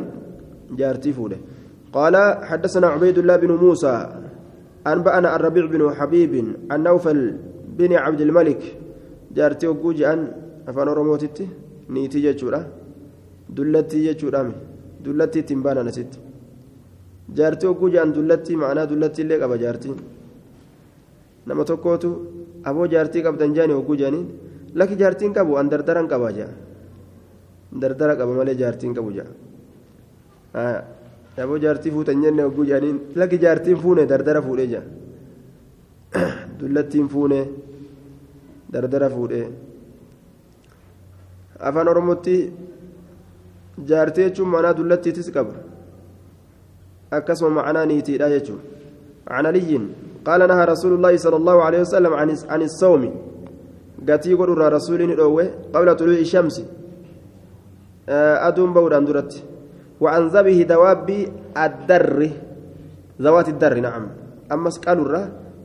[0.80, 1.38] جارتي فوده
[1.94, 2.16] قال
[2.50, 3.96] حدثنا عبيد الله بن موسى
[4.88, 6.34] أنبأنا الربيع بن حبيب
[6.72, 7.20] عن نوفل
[7.78, 8.62] بن عبد الملك
[9.36, 10.20] جارتي وجوجي أن
[10.68, 11.46] أفان رموتتي
[11.94, 12.62] نيتي جتشورا
[13.56, 14.42] دلتي جتشورا
[15.06, 16.12] دلتي تنبانا نسيت
[17.30, 19.94] جارتي وجوجي أن دلتي معناه دلتي اللي قبا جارتي
[21.48, 22.10] nama tokkootu
[22.70, 24.26] aboo jaartii qabdan jaani hogguu jaaniin
[24.80, 26.50] lakki jaartiin qabu an dardaran qabaa jaa
[27.82, 29.26] dardara qaba malee jaartiin qabu jaa
[31.44, 34.84] aboo jaartii fuutan jenne hogguu jaaniin lakki jaartiin fuune dardara fuudhee jaa
[36.60, 37.40] dullattiin fuune
[38.74, 39.48] dardara fuudhee
[41.68, 42.36] afaan oromootti
[43.90, 45.54] jaartii jechuun maanaa dullattiitis qaba
[47.14, 48.56] أكسم معنا نيتي يجو.
[49.28, 49.72] عن علي
[50.28, 53.04] قال نهى رسول الله صلى الله عليه وسلم عن عن الصوم.
[54.08, 55.02] قاتي قول رسول
[55.74, 56.56] قبل طلوع الشمس.
[58.48, 59.44] أدوم بوران درت.
[60.02, 61.10] وعن ذبه دواب
[61.58, 62.20] الدر.
[63.22, 64.04] ذوات الدر نعم.
[64.52, 65.04] أما سكالو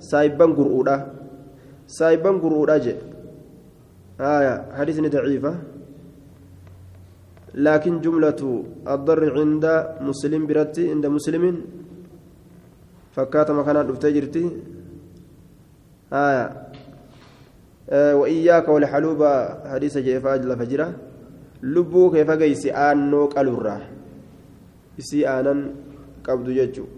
[0.00, 0.96] سايبان قرؤودا.
[1.86, 2.94] سايبان قرؤودا جي.
[4.20, 5.54] آية حديث ضعيفة
[7.56, 8.40] لكن جملة
[8.88, 9.64] الضر عند
[10.00, 11.44] مسلم برتي عند مسلم
[13.16, 14.44] فكات مكان الفتجرتي
[16.12, 16.44] آية
[17.90, 19.20] آه وإياك والحلوب
[19.72, 20.88] حديث جيفاج لفجرة
[21.62, 23.80] lubbuu kee fageysi aannoo qalurraa
[25.02, 25.60] isii aanan
[26.26, 26.88] qabdu jechuu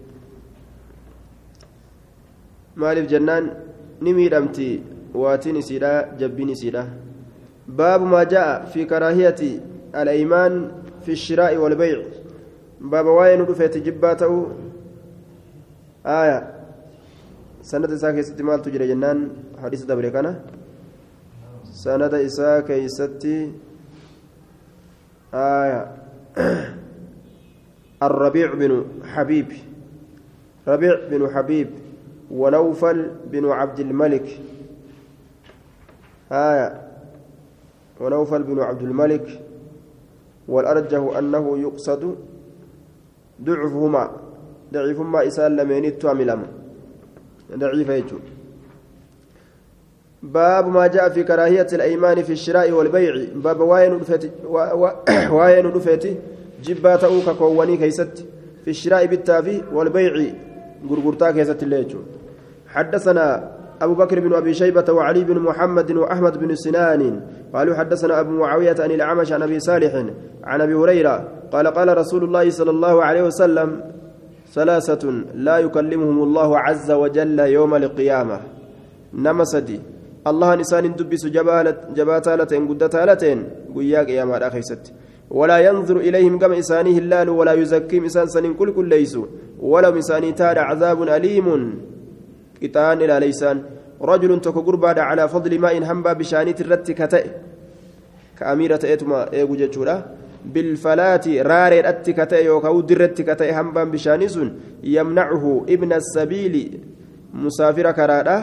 [2.75, 3.49] maaliif jennaan
[4.01, 4.67] ni miidhamti
[5.21, 6.83] waatiin isiidha jabbiin isiidha
[7.79, 9.51] baabu maa ja'a fi karaahiyati
[11.15, 12.23] shiraa'i walbayci
[12.79, 14.43] baaba waa'ee nu dhufeeti jibbaa ta'uu
[16.17, 16.37] aaya
[17.61, 19.25] sanada isaa keessatti maaltu jira jennaan
[19.61, 20.35] hadiisa dabre kana
[21.83, 23.35] sanada isaa keeysatti
[25.33, 25.95] آية
[28.03, 29.47] الربيع بن حبيب
[30.67, 31.69] ربيع بن حبيب
[32.31, 34.39] ونوفل بن عبد الملك
[36.31, 36.81] آية
[37.99, 39.48] ونوفل بن عبد الملك
[40.49, 42.15] والأرجه أنه يقصد
[43.43, 44.11] ضعفهما.
[44.73, 46.41] ضعيفهما إسال لمن التواملم
[47.55, 48.19] ضعيف يجوب
[50.23, 53.25] باب ما جاء في كراهية الأيمان في الشراء والبيع.
[53.35, 54.31] باب واين رفيت
[55.37, 56.17] waayin rafiit
[56.63, 58.25] jibbaata ookaa kakuwanii keessatti.
[58.63, 60.33] في الشراء bittaa fi والبيع.
[60.89, 61.99] gurgurtaa keessatti illee jechuu
[62.67, 67.21] حدثنا أبو بكر بن أبي شيبة وعلي بن محمد وأحمد بن سنان
[67.53, 69.93] قالوا حدثنا أبو معاوية عن الأعمش عن أبي صالح
[70.43, 73.81] عن أبي هريرة قال قال رسول الله صلى الله عليه وسلم
[74.53, 75.03] ثلاثة
[75.35, 78.39] لا يكلمهم الله عز وجل يوم القيامة.
[79.13, 79.79] nama sadii.
[80.59, 81.29] isaanin dubbisu
[81.95, 84.93] jabaataa lateen guddataa lateen guyyaa qiyaamaadha keeysatti
[85.29, 89.25] ولا ينظر إليهم كما إسانيه اللال ولا يزكيهم إسان سنين كل كل ليسوا.
[89.59, 91.47] ولم إساني تاد عذاب أليم.
[92.63, 93.57] قطان إلى ليسان.
[94.01, 97.25] رجل تكو قربا على فضل ماء هنبا بشانيت الرت كتئ.
[98.39, 99.95] كأميرة إتما إيقو جتشورا.
[100.45, 104.49] بالفلاة راري رت كتئ يوكاو درت كتئ هنبا بشانيسون
[104.83, 106.55] يمنعه ابن السبيل
[107.33, 108.37] مسافر كرادا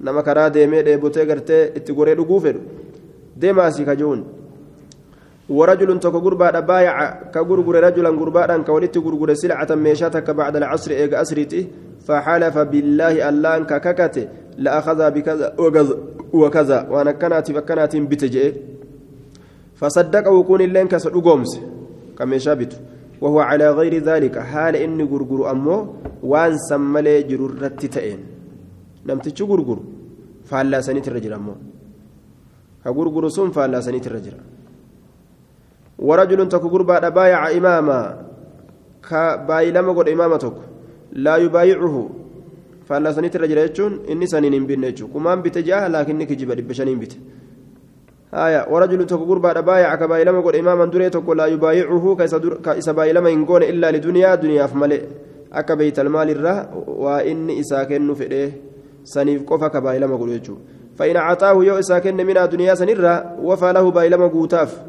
[0.00, 2.60] nama karaa deemee dheebotee gartee itti goree dhuguu fedhu
[3.40, 4.22] deemaasii kajuun
[5.50, 6.96] ورجل تك غربا بايع
[7.34, 11.68] كغرغر رجلا غربا كولت غرغر سلعة ميشاتك بعد العصر إيج أسرتي
[12.06, 14.16] فحلف بالله الله أنك ككت
[14.58, 15.46] لأخذ بكذا
[16.32, 16.78] وكذا.
[16.90, 18.54] وأنا كانت فكانت بتجئ
[19.78, 21.52] فصدق وكون اللين كسر قومس
[22.18, 22.72] كميشابت
[23.20, 24.38] وهو على غير ذلك.
[24.38, 25.76] حال إني غرغر أمو
[26.22, 28.20] وأن سملي جرورتي تئين
[29.00, 29.82] namtichi gurguru
[30.44, 31.56] faallaa saniitirra jira ammoo
[32.84, 34.40] ka gurguru sun faallaa saniitirra jira
[36.00, 38.00] ورجل تكو غربا بايع إماما.
[39.04, 40.62] كبايلما قد إماما تكو.
[41.12, 42.08] لا يبايعه.
[42.90, 47.12] فلا سنيت الرجل يجون إني سنين بين يجو كمان بتجاه لكن كجيب بشنين بت
[48.34, 52.16] آية ورجل تكو غربا بايع كبايلما قد إماما دري تكو لا يبايعه
[52.64, 55.02] كإسا بايلما إنقون إلا لدنيا دنيا فملئ
[55.52, 58.50] أكا بيت المال الره وإني إسا كنو فئه
[59.04, 63.72] saniif qofa ka baay'ilama godhu jechuudha فإن أعطاه يو إسا كن من الدنيا سنرة وفى
[63.72, 64.82] له بايلما قوتاف.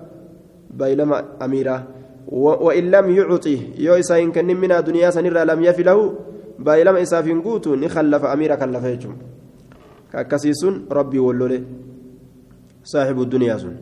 [0.70, 1.88] بايلما أميرة
[2.32, 6.14] وإن لم يعطيه يو إن كن من الدنيا سنرة لم يفي له
[6.60, 9.14] بايلما إسا في قوت نخلف أميرة كلف يجم
[10.14, 11.64] ككسيس ربي ولولي
[12.84, 13.76] صاحب الدنيا سن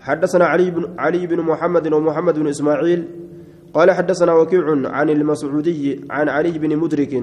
[0.00, 3.04] حدثنا علي بن علي بن محمد ومحمد بن إسماعيل
[3.74, 7.22] قال حدثنا وكيع عن المسعودي عن علي بن مدرك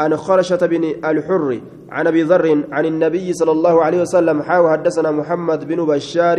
[0.00, 1.60] عن خرشة بن الحر
[1.90, 6.38] عن أبي ذر عن النبي صلى الله عليه وسلم حاو حدثنا محمد بن بشار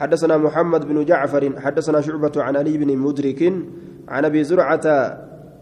[0.00, 3.52] حدثنا محمد بن جعفر حدثنا شعبة عن علي بن مدرك
[4.08, 4.86] عن أبي زرعة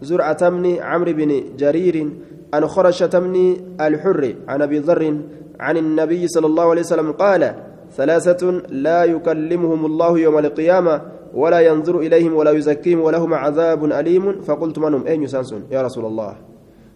[0.01, 2.09] زرعة بن عمرو بن جرير
[2.53, 5.21] عن خرشة بن الحر عن أبي ذر
[5.59, 7.55] عن النبي صلى الله عليه وسلم قال
[7.91, 11.01] ثلاثة لا يكلمهم الله يوم القيامة
[11.33, 14.41] ولا ينظر إليهم ولا يزكيهم ولهم عذاب أليم.
[14.41, 16.35] فقلت من هم eenyi isaan sun يا رسول الله.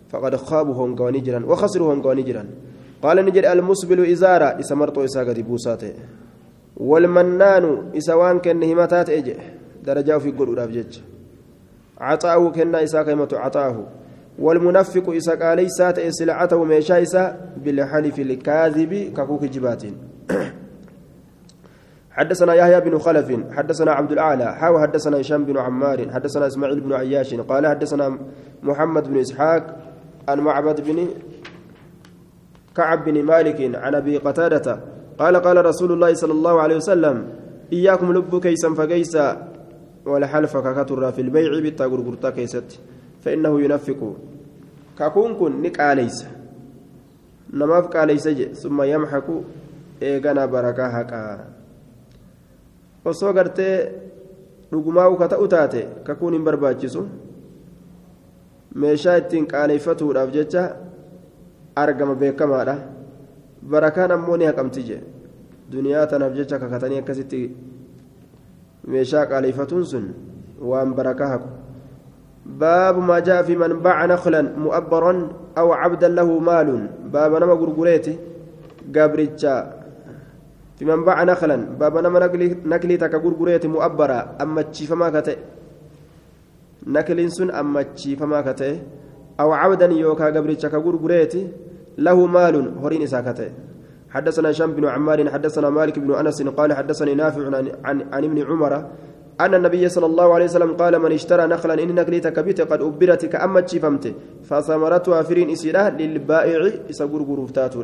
[0.10, 2.47] فقد خابوا hongaa'anii jiran وخسروا hongaa'anii jiran
[3.01, 5.93] قال ni jedhe المسبل إزارة إسمرتو إسا قد بوساته.
[6.77, 10.99] والمنان isa waan kenne himataa ijjeedarratti fi qawwala araba jajju
[11.97, 13.88] عطاؤه كنا إسا كلمة عطاؤه.
[14.39, 19.83] والمنفق إسا قالي سات سلعته ميشا إسا بالحلف الكاذب ككوك جبات
[22.12, 26.93] حدثنا يحيى بن خلف حدثنا عبد الأعلى حاو حدثنا هشام بن عمار حدثنا إسماعيل بن
[26.93, 28.17] عياش قال حدثنا
[28.63, 29.77] محمد بن إسحاق
[30.27, 31.07] عن معبد بن
[32.75, 34.79] كعب بن مالك عن أبي قتادة
[35.19, 37.30] قال قال رسول الله صلى الله عليه وسلم
[37.73, 39.47] إياكم لب كيسا فكيسا
[40.06, 42.80] ولا حلف ككتر في البيع بالتغرغرتا كيست
[43.21, 44.15] فإنه ينفق.
[44.99, 46.26] ككون كن نقا ليس
[47.54, 49.23] نماف قاليس ثم يمحك
[50.02, 51.54] ايغنا بركة حقا.
[53.06, 53.91] osoo gartee
[54.71, 57.04] dhugumaa'u ka ta'u taate kakuun hin barbaachisu
[58.76, 59.19] meeshaa
[63.69, 65.02] barakaan ammoo ni haqamti jee.
[65.71, 67.41] Duniyaa tanaaf jecha kakatanii akkasitti
[68.88, 70.06] meeshaa qaaleeffatuun sun
[70.62, 71.49] waan barakaa haqu.
[72.45, 75.13] باب ما جاء في من باع نخلا مؤبرا
[75.58, 78.17] أو عبدا له مال باب نما غرغريتي
[78.95, 79.56] غابريتشا
[80.80, 82.19] في من باع نخلا باب نما
[82.65, 85.38] نكلي تكا غرغريتي مؤبرا أما تشيفما كتئ
[86.88, 88.76] نكلين سن أما تشيفما كتئ
[89.39, 91.41] أو عبدا يوكا غابريتشا كغرغريتي
[91.97, 93.49] له مال هورين ساكتئ
[94.10, 98.41] حدثنا هشام بن عمار حدثنا مالك بن أنس قال حدثني نافع عن, عن, عن ابن
[98.41, 98.73] عمر
[99.41, 103.25] أن النبي صلى الله عليه وسلم قال من اشترى نخلا إن نقليت كبيت قد أبرت
[103.25, 107.82] كأما تشيفمت فثمرتها فرين إسيرة للبائع إسقر قروفتاتو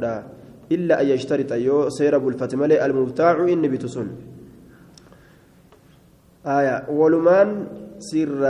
[0.72, 4.08] إلا أن يشترط يو سير بالفتملي المبتاع إن بتسن
[6.46, 7.50] آية ولمان
[8.00, 8.42] سر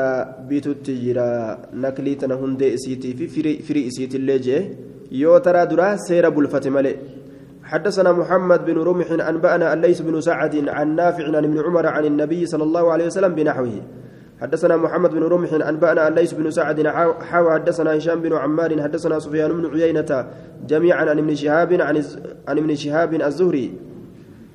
[0.50, 4.66] بتتجرى نقليتنا هندي إسيتي في فري, فري إسيتي اللي
[5.12, 6.96] يو ترى درا سير بالفتملي
[7.64, 12.46] حدثنا محمد بن رمح أنبأنا الليث بن سعد عن نافع عن ابن عمر عن النبي
[12.46, 13.82] صلى الله عليه وسلم بنحوه
[14.42, 16.88] حدثنا محمد بن رمح أنبأنا الليث بن سعد
[17.30, 20.28] حاو حدثنا هشام بن عمار حدثنا سفيان بن عيينة
[20.68, 22.04] جميعا عن ابن شهاب عن
[22.48, 23.74] عن ابن شهاب الزهري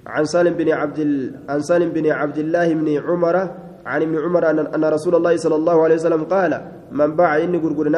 [0.07, 1.01] عن سالم بن عبد.
[1.49, 3.51] عن سالم بن عبد الله بن عمر
[3.87, 6.53] عن ابن عمر أن, رسول الله صلى الله عليه وسلم قال
[6.93, 7.89] من باع إني قرقر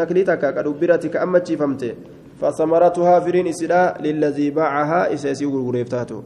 [0.00, 1.94] نكلتك قد أبرتك أما فهمت
[2.40, 6.18] فثمرتها فرين إسلا للذي باعها إساسي غرغريفتاتو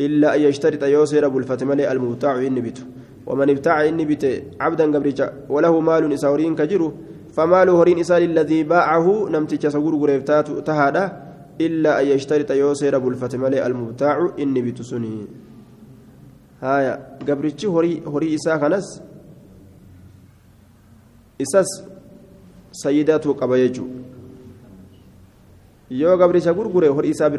[0.00, 2.78] إلا أن يشترط يوسر بالفتملي المبتاع إنبت
[3.26, 6.92] ومن ابتاع إنبت عبدا قبرجا وله مال إساورين كجرو.
[7.36, 11.04] فمال هرين إسال الذي باعه نمتج سغور غريفتاتو تهادا.
[11.60, 15.26] إلا أن يشترط يوسر بالفتملي المبتاع إنبت سني.
[16.62, 16.94] هايا.
[17.28, 18.86] قبرجي هري هري إسا خنس
[21.40, 21.70] إساس
[22.72, 23.86] سيداتو قبيجو.
[25.90, 27.30] yoo gabricha gurgure horii isaa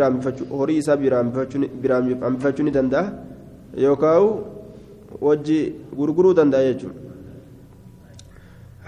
[0.50, 1.32] horii isaa biraan
[2.22, 3.14] hambifachuu ni danda'a
[3.78, 4.42] yookaan
[5.22, 7.10] wajji gurguruu danda'a jechuudha.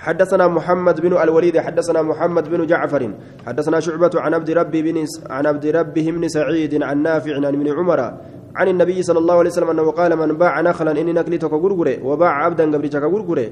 [0.01, 3.13] حدثنا محمد بن الوليد حدثنا محمد بن جعفر
[3.45, 7.67] حدثنا شعبة عن عبد ربي بن عن عبد ربه بن سعيد عن نافع عن ابن
[7.69, 7.99] عمر
[8.55, 12.43] عن النبي صلى الله عليه وسلم أنه قال من باع نخلا إني نكلتك غرغرة وباع
[12.45, 13.51] عبدا قبرتك غرغرة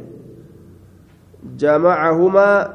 [1.57, 2.73] جمعهما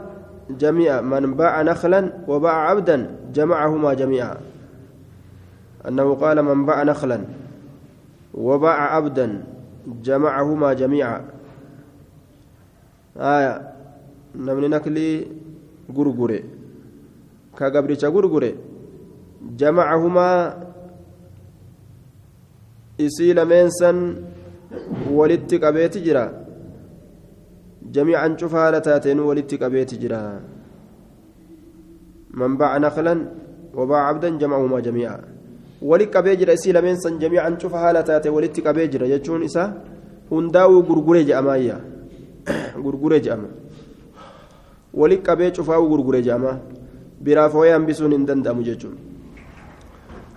[0.50, 1.00] جميعا.
[1.00, 4.36] من باع نخلا وباع عبدا جمعهما جميعا.
[5.88, 7.20] أنه قال من باع نخلا
[8.34, 9.44] وباع عبدا
[10.02, 11.20] جمعهما جميعا.
[13.16, 13.54] آية.
[14.34, 15.26] نمني نكلي
[15.96, 16.40] غرغرة
[17.58, 18.52] كغبريتشا غرغرة
[19.56, 20.28] جمعهما
[22.98, 24.16] isii lameensan
[25.10, 26.44] walitti qabeeti jira.
[27.96, 30.22] جميعا شوف هالة تاتين ولدت قبيت جرا
[32.38, 33.14] من باع نخلا
[33.78, 35.20] وباع عبدا جمعهما جميعا
[35.90, 39.64] ولك قبي جرا اسي لمن سن جميعا شوف هالة تاتين ولدت قبي جرا يجون إسا
[40.32, 41.76] هنداو غرغوري جامايا
[42.84, 43.48] غرغوري جاما
[45.00, 46.52] ولك قبي شوفاو غرغوري جاما
[47.24, 48.94] برافويا بسون اندندم ججون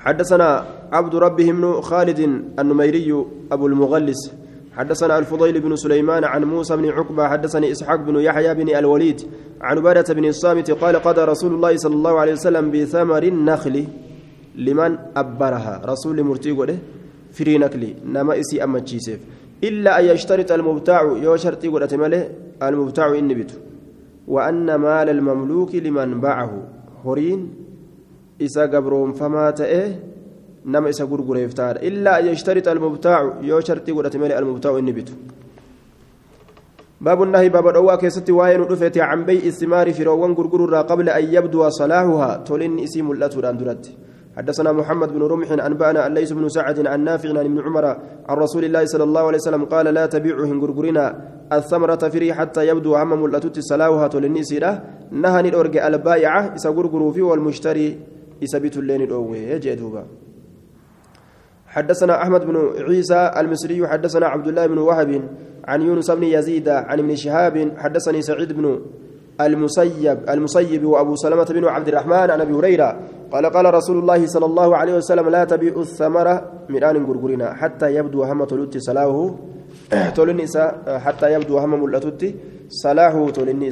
[0.03, 0.49] حدثنا
[0.91, 2.19] عبد ربه بن خالد
[2.59, 4.33] النميري أبو المغلس.
[4.77, 9.21] حدثنا الفضيل بن سليمان عن موسى بن عقبة حدثني إسحاق بن يحيى بن الوليد
[9.61, 13.85] عن عبادة بن الصامت قال قضى رسول الله صلى الله عليه وسلم بثمر النخل
[14.55, 15.81] لمن أبرها.
[15.85, 16.77] رسول مرتي قوله
[17.31, 19.19] فري نكلي نما إسي أما تشيسف
[19.63, 21.67] إلا أن يشترط المبتاع يو شرطي
[22.63, 23.51] المبتاع النبت
[24.27, 26.67] وأن مال المملوك لمن باعه.
[27.05, 27.53] هورين
[28.41, 29.95] إسا قبرهم فما تأه
[30.67, 35.09] نما إسا غرغريف تار إلا أن يشترط المبتاع يو شرطي قد مالي المبتاع النبت
[37.01, 41.23] باب النهي باب الأوا كيستي واين رفت عن بيع الثمار في روان غرغر قبل أن
[41.35, 43.85] يبدو صلاحها تولن اسم اللاتوران درت
[44.37, 47.85] حدثنا محمد بن رمح أنبأنا ليس بن سعد عن نافع عن ابن عمر
[48.29, 51.05] عن رسول الله صلى الله عليه وسلم قال لا تبيعه غرغرنا
[51.53, 57.21] الثمرة فري حتى يبدو عم ملتت صلاحها تولن سيرة نهني الأرجع البائعة إسا غرغر في
[57.21, 57.99] والمشتري
[58.43, 60.26] إسا بيت اللين الأوي يجي دوبا
[61.67, 65.29] حدثنا أحمد بن عيسى المصري حدثنا عبد الله بن وهب
[65.67, 68.81] عن يونس بن يزيد عن ابن شهاب حدثني سعيد بن
[69.41, 72.99] المسيب المسيب وأبو سلمة بن عبد الرحمن عن أبي هريرة
[73.31, 77.95] قال قال رسول الله صلى الله عليه وسلم لا تبيع الثمرة من آن غرغرنا حتى
[77.95, 79.39] يبدو هم تلت سلاهه
[80.15, 80.45] تولن
[80.87, 82.35] حتى يبدو هم ملتت
[82.69, 83.71] صلاحه تولن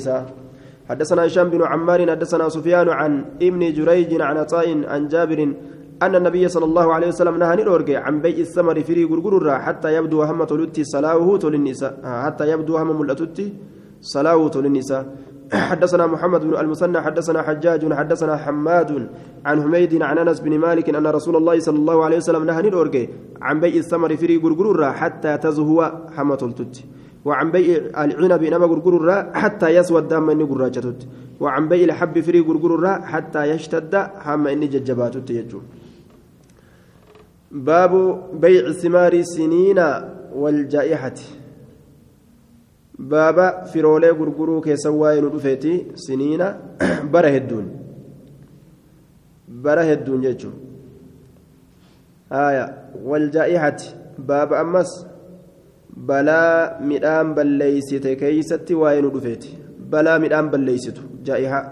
[0.89, 5.54] حدثنا هشام بن عمار حدثنا سفيان عن ابن جريج عن عطاء عن جابر
[6.02, 10.24] أن النبي صلى الله عليه وسلم نهى نورجع عن بيع الثمر في غرغر حتى يبدو
[10.24, 11.74] هم تلت صلاحه تولن
[12.04, 13.54] حتى يبدو هم ملتت
[14.02, 14.82] صلاحه تولن
[15.54, 19.10] حدثنا محمد بن المثنى حدثنا حجاج حدثنا حماد
[19.46, 23.10] عن حميد عن أنس بن مالك أن رسول الله صلى الله عليه وسلم نهى نورجي
[23.41, 25.80] عن بيع الثمر في غرغر حتى تزهو
[26.16, 26.76] حمة التت
[27.26, 31.08] وعن بيع العنب نما غرغر حتى يسود دام إني غراجتت
[31.39, 35.60] وعن بيع الحب في غرغر حتى يشتد حم إني ججباتت يجو.
[37.56, 39.14] باب بيع ثمار
[43.74, 46.47] firoolee gurguruu keessa waa'ee nu dhufeeti siniina
[47.12, 47.66] bara hedduun
[49.47, 50.53] bara hedduun jechuun
[52.30, 52.66] haaya
[53.10, 53.95] waljaa'ihati
[54.32, 54.91] baaba ammas
[56.12, 59.58] balaa midhaan balleeysite keeysatti waa'ee nu dhufeeti
[59.95, 61.64] balaa midhaan balleeysitu jaa'iha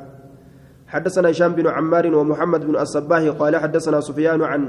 [0.93, 4.61] حدثنا هشام بن عمار ومحمد بن الصباح قال حدثنا سفيان عن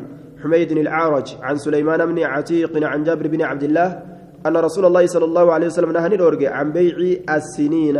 [0.44, 4.02] حميد العارج عن سليمان بن عتيق عن جابر بن عبد الله
[4.46, 7.98] أن رسول الله صلى الله عليه وسلم نهى نورجع عن بيع السنين.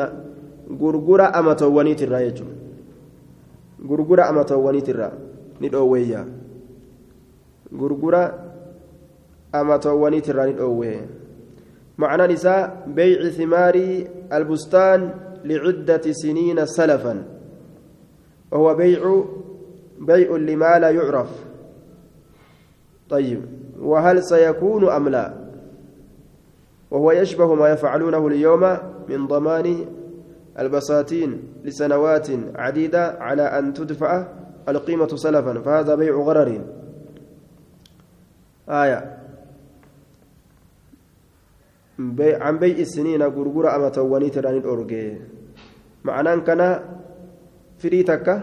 [0.80, 2.44] غرغرة أمتواني ترى يجو
[3.88, 5.12] غرغرة أمتواني ترى
[5.60, 6.28] ندوويا
[7.80, 8.24] غرغرة
[9.54, 11.06] أمتواني ترى ندوويا
[11.98, 15.10] معنى نساء بيع ثمار البستان
[15.44, 17.24] لعدة سنين سلفا.
[18.52, 19.24] وهو بيع
[20.00, 21.43] بيع لما لا يعرف.
[23.10, 23.42] طيب
[23.78, 25.34] وهل سيكون أم لا؟
[26.90, 28.78] وهو يشبه ما يفعلونه اليوم
[29.08, 29.86] من ضمان
[30.58, 34.26] البساتين لسنوات عديدة على أن تدفع
[34.68, 36.60] القيمة سلفا فهذا بيع غرر.
[38.68, 39.18] آية.
[41.98, 45.20] بي عن بيع السنين غرغر أما تواني تراني الأورجي.
[46.04, 46.80] معناه كان
[47.78, 48.42] فريتك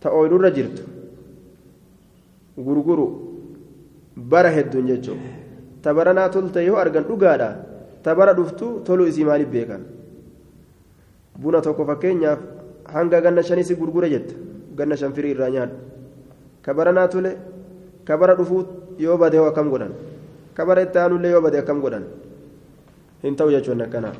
[0.00, 0.70] تأويل الرجل.
[4.20, 5.00] غرغر بره الدنيا
[5.82, 7.48] tabaranaa tolte yoo argan dhugaadha
[8.04, 9.82] tabara dhuftu toluu isii maaliif beekan
[11.40, 12.40] buna tokko fakkeenyaaf
[12.94, 14.34] hanga ganna shanisi gurgure jette
[14.76, 15.76] ganna shan firii irraa nyaadhu
[16.64, 17.32] kabaranaa tole
[18.04, 18.62] kabara dhufuu
[18.98, 19.92] yoo bade hoo akkam godhan
[20.54, 22.04] kabara itti aanullee yoo bade akkam godhan
[23.24, 24.16] hin ta'u jechuun akkanaa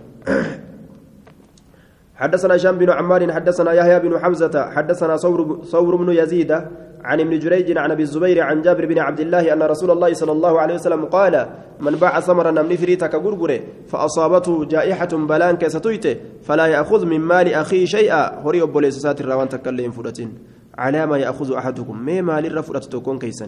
[2.20, 6.52] حدثنا هشام بن عمار حدثنا يحيى بن حمزة حدثنا صور, صور بن يزيد
[7.04, 10.32] عن ابن جريج عن أبي الزبير عن جابر بن عبد الله أن رسول الله صلى
[10.32, 11.46] الله عليه وسلم قال
[11.80, 17.84] من باع ثمرا نمني فريتك غرغرة فأصابته جائحة بلان كستويته فلا يأخذ من مال اخيه
[17.84, 18.42] شيئا.
[18.44, 20.34] هري بوليس ساتر تكلم فرتين
[20.78, 23.46] على ما يأخذ أحدكم ما مال الرفرت تكون كيسا؟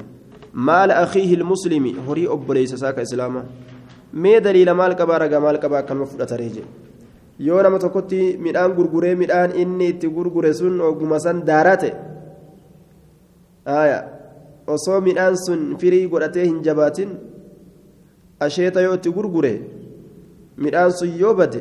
[0.55, 1.95] مال أخيه المسلم.
[2.09, 3.45] هري بوليس ساك إسلاما.
[4.13, 6.63] ما دليل مال كبار مال كبار كم فرت ريجي
[7.41, 11.19] yoo nama tokkotti midhaan gurguree midhaan inni itti gurgure sun oguma
[14.67, 17.11] osoo midhaan sun firii godhatee hin jabaatin
[18.41, 19.53] asheeta yoo itti gurgure
[20.57, 21.61] midhaan sun yoo bade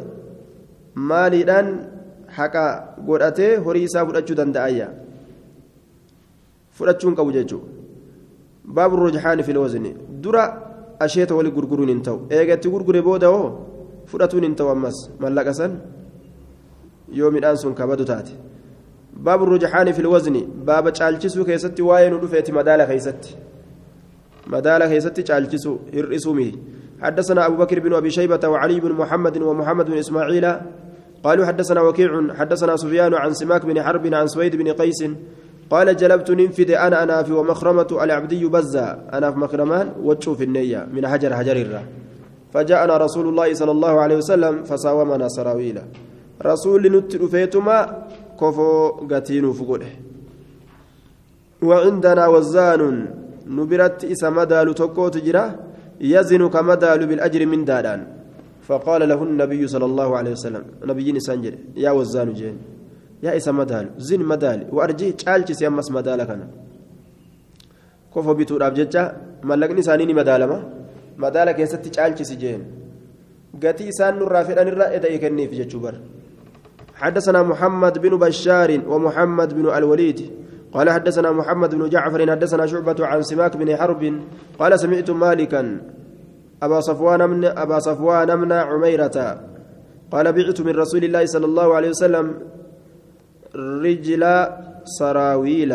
[0.95, 1.70] maaliidhaan
[2.38, 2.66] haqa
[3.10, 4.88] godhatee horii isaa fudhachuu danda'ayya
[6.78, 7.68] fudhachuun qabu jechuudha.
[8.66, 9.91] Baabu rujxaani filwazni
[10.24, 10.43] dura
[10.99, 12.28] asheeta wali gurguruun hin ta'u.
[12.30, 13.49] Eega itti gurgure booda hoo?
[14.12, 15.10] Fudhatuun hin ta'u ammas.
[15.20, 15.80] Mallaqa san?
[17.20, 18.34] Yoo midhaan sun kabadu taate.
[19.18, 20.47] باب الرجحان في الوزن.
[20.66, 23.36] باب تشالچسو كيستي واين ودفيت مدالة كيستي.
[24.47, 26.59] مدالة كيستي تشالچسو هرسومي
[27.01, 30.55] حدثنا أبو بكر بن أبي شيبة وعلي بن محمد ومحمد بن إسماعيل
[31.24, 35.03] قالوا حدثنا وكيع حدثنا سفيان عن سماك بن حرب عن سويد بن قيس
[35.70, 39.09] قال جلبت ننفد أنا أنا في ومخرمة العبدي بزا.
[39.14, 41.84] أنا في مخرمان وتشوف النية من حجر حجر الرا.
[42.53, 45.84] فجاءنا رسول الله صلى الله عليه وسلم فساومنا سراويلا.
[46.45, 48.07] رسول نتلفيتما
[48.42, 49.92] kofoo gatiinuuf godhe.
[51.70, 52.82] وعندنا وزان
[53.58, 55.46] نبرت إسا مدال تكوت جرا
[56.14, 58.02] يزن كمدال بالأجر من دادان.
[58.68, 61.54] فقال له النبي صلى الله عليه وسلم نبي سنجر
[61.86, 62.58] يا وزان جين
[63.26, 66.48] يا إسا مدال زن مدال وأرجي تشالش سيمس مدالك أنا
[68.14, 69.04] كفو بيتو رابجتشا
[69.50, 70.58] ملقني سانيني مدالما
[71.24, 72.62] مدالك يستي تشالش سجين
[73.64, 75.96] قتي سان نرافع نرى إذا يكني في جتشوبر
[77.02, 80.20] حدثنا محمد بن بشار ومحمد بن الوليد
[80.74, 84.04] قال حدثنا محمد بن جعفر حدثنا شعبة عن سماك بن حرب
[84.60, 85.62] قال سمعت مالكا
[86.64, 89.18] أبا صفوان من أبا صفوان من عميرة
[90.12, 92.26] قال بعت من رسول الله صلى الله عليه وسلم
[93.56, 94.24] رجل
[94.86, 95.74] سراويل.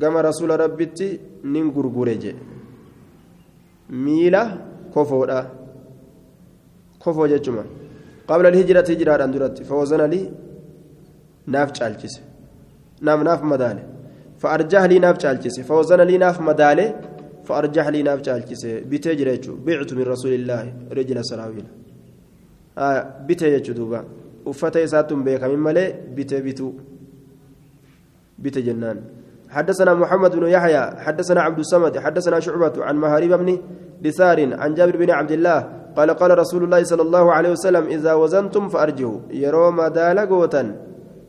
[0.00, 1.08] كما رسول ربتي
[1.44, 2.24] ننغرغرج
[3.90, 4.42] ميلا
[4.94, 5.40] كفودا.
[7.02, 7.81] كفو جچما
[8.28, 10.22] قبل الهجرة هجرة أندرت فوزن لي
[11.46, 12.14] ناف چالچس.
[13.06, 13.84] ناف ناف مدالة.
[14.38, 15.60] فأرجح لي ناف چالچس.
[15.60, 16.86] فوزن لي ناف مدالة
[17.44, 18.62] فأرجح لي ناف چالچس.
[18.90, 20.62] بتجريچو بعت من رسول الله.
[20.92, 21.66] رجل سراويل.
[22.78, 24.04] آه بتجريچو دوبا.
[24.46, 26.74] uffata isaattuun beekamin malee bite bitu
[28.38, 28.98] bite jennaan
[29.52, 33.58] حدثنا محمد بن يحيى حدثنا عبد الصمد حدثنا شعبة عن مهاريب بن
[34.00, 35.58] دثار عن جابر بن عبد الله
[35.96, 40.62] قال قال رسول الله صلى الله عليه وسلم إذا وزنتم فأرجعوا يروا مدال قوتا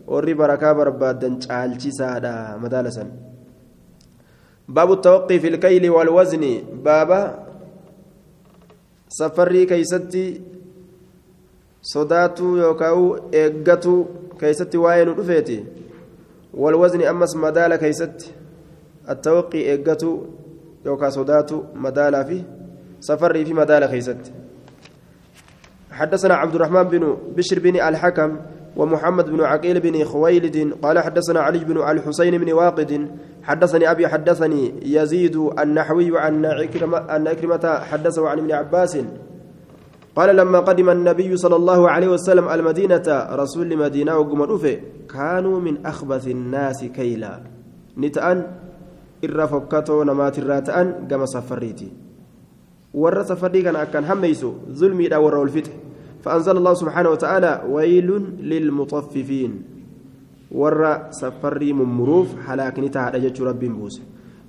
[0.07, 3.03] وري بركة بربادا جعلتي سادا مدالسا
[4.67, 6.43] باب التوقي في الكيل والوزن
[6.85, 7.21] بابا
[9.09, 10.53] سفري كيستي
[12.63, 13.99] yookaan eeggatuu
[14.39, 15.57] keessatti waa'ee nu dhufeeti
[16.61, 18.33] walwazni ammas madaala keessatti
[19.13, 20.15] attawaqii eeggatuu
[20.85, 22.37] yookaan sodaatuu madaalaa fi
[23.07, 24.42] safarrii fi madaala keessatti
[25.93, 28.37] حدثنا عبد الرحمن بن بشر بن الحكم
[28.77, 32.91] ومحمد بن عقيل بن خويلد قال حدثنا علي بن الحسين بن واقد
[33.43, 36.45] حدثني أبي حدثني يزيد النحوي عن
[37.27, 38.97] عكرمة حدثه عن ابن عباس
[40.15, 44.57] قال لما قدم النبي صلى الله عليه وسلم المدينة رسول مدينة وقم
[45.13, 47.39] كانوا من أخبث الناس كيلا.
[47.97, 48.43] نتأن
[49.23, 51.87] fokkatoo namaatirraa ta'an gama safarriiti
[52.93, 55.71] warra safarrii kana akkan hammeysu zulmiidha warra ol fixe
[56.23, 59.51] فأنزل الله سبحانه وتعالى ويل للمطففين
[60.51, 64.01] ورا سفري ممروف حلاك نتاع أجج رب بوس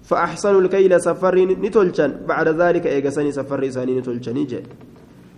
[0.03, 4.63] فأحسنوا الكيل سفري نتولشن بعد ذلك إيجاسني سفري ساني نتولشن يجي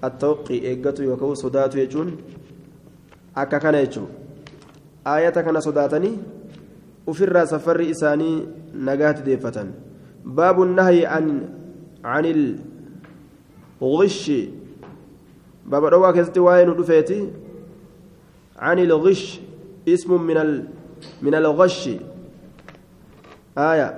[0.03, 2.11] attawqii eeggatu yookaan sodaatu jechuun
[3.43, 4.09] akka kana jechuun
[5.13, 6.19] aayata kana sodaatanii
[7.13, 8.35] ofirraa safarri isaanii
[8.89, 9.73] nagaatti deeffatan
[10.39, 11.31] baabu nahyi an
[13.81, 14.53] ghishi
[15.65, 17.19] baaba dhowwaa keessatti waa'ee nu dhufeeti
[18.59, 19.41] anil ghish
[19.87, 20.23] ismun
[21.23, 22.01] min al-ghashi
[23.57, 23.89] aaya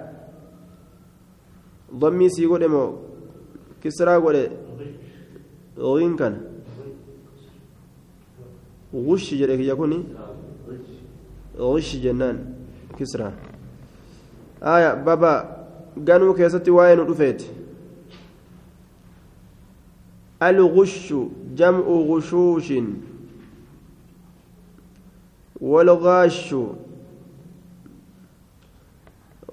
[2.00, 2.88] dhammii sii godhe moo
[3.82, 4.46] kisraa godhe
[5.78, 6.34] غين كان
[8.94, 10.04] غش جريك يكوني
[11.58, 12.36] غش جنان
[12.98, 13.32] كسرى
[14.62, 15.32] آية بابا
[16.08, 17.42] قالوا كيستي وين رفيت
[20.42, 21.14] الغش
[21.56, 22.72] جمع غشوش.
[25.60, 26.54] والغاش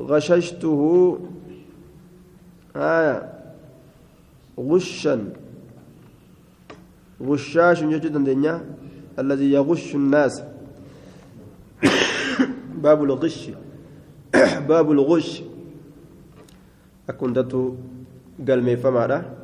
[0.01, 1.19] غششته.
[2.75, 3.33] آية
[4.59, 5.33] غشا.
[7.21, 8.65] غشاش جدا دنيا
[9.19, 10.43] الذي يغش الناس.
[12.83, 13.49] باب الغش.
[14.69, 15.43] باب الغش.
[17.09, 17.75] أكون دتو
[18.47, 19.34] قلمي فما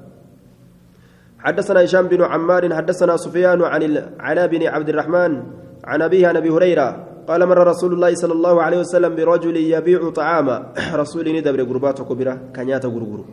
[1.43, 5.43] حدثنا هشام بن عمار حدثنا سفيان عن العلاء بن عبد الرحمن
[5.83, 10.09] عن أبيه عن أبي هريرة قال مر رسول الله صلى الله عليه وسلم برجل يبيع
[10.09, 13.25] طعاما رسول ندبر قربات كبيرة كنيات قرقر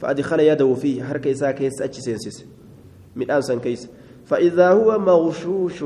[0.00, 1.98] فأدخل يده فيه حركة ساكيس أتش
[3.16, 3.88] midhaan san keeysa
[4.26, 5.84] فإذا هو مغشوش.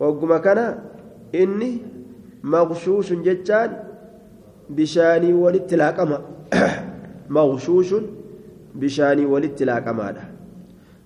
[0.00, 0.78] وقم كان
[1.34, 1.78] إني
[2.42, 3.70] مغشوش جتان
[4.70, 6.18] بشاني وللتلاقما
[7.36, 7.94] مغشوش
[8.80, 10.36] بشاني وللتلاقما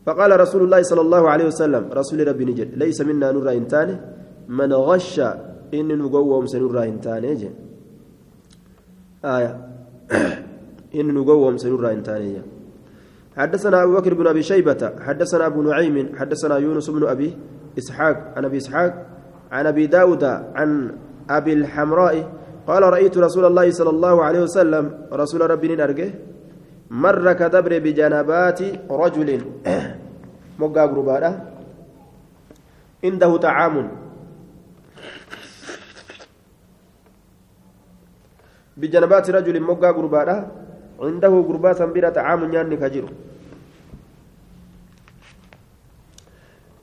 [0.06, 3.96] فقال رسول الله صلى الله عليه وسلم رسول ربي نجد ليس منا نور إنتاني
[4.48, 5.20] من غش
[5.74, 7.50] إن نقوم سنور إنتاني
[9.24, 9.52] آية.
[10.98, 12.42] إن نقوم سنور إنتاني
[13.36, 17.36] حدثنا أبو بكر بن أبي شيبة حدثنا أبو نعيم حدثنا يونس بن أبي
[17.78, 19.06] إسحاق عن أبي إسحاق
[19.52, 20.92] عن أبي داود عن
[21.30, 22.32] أبي الحمراء
[22.66, 24.84] قال رأيت رسول الله صلى الله عليه وسلم.
[25.12, 26.10] رسول ربي نرجه
[26.90, 28.60] مر كدبر بجنبات
[28.90, 29.40] رجل.
[30.58, 31.30] مقا قربانا
[33.04, 33.90] عنده طعام.
[38.76, 40.50] بجنبات رجل مقا قربانا
[41.00, 43.12] عنده قربات بلا طعام يعني كجر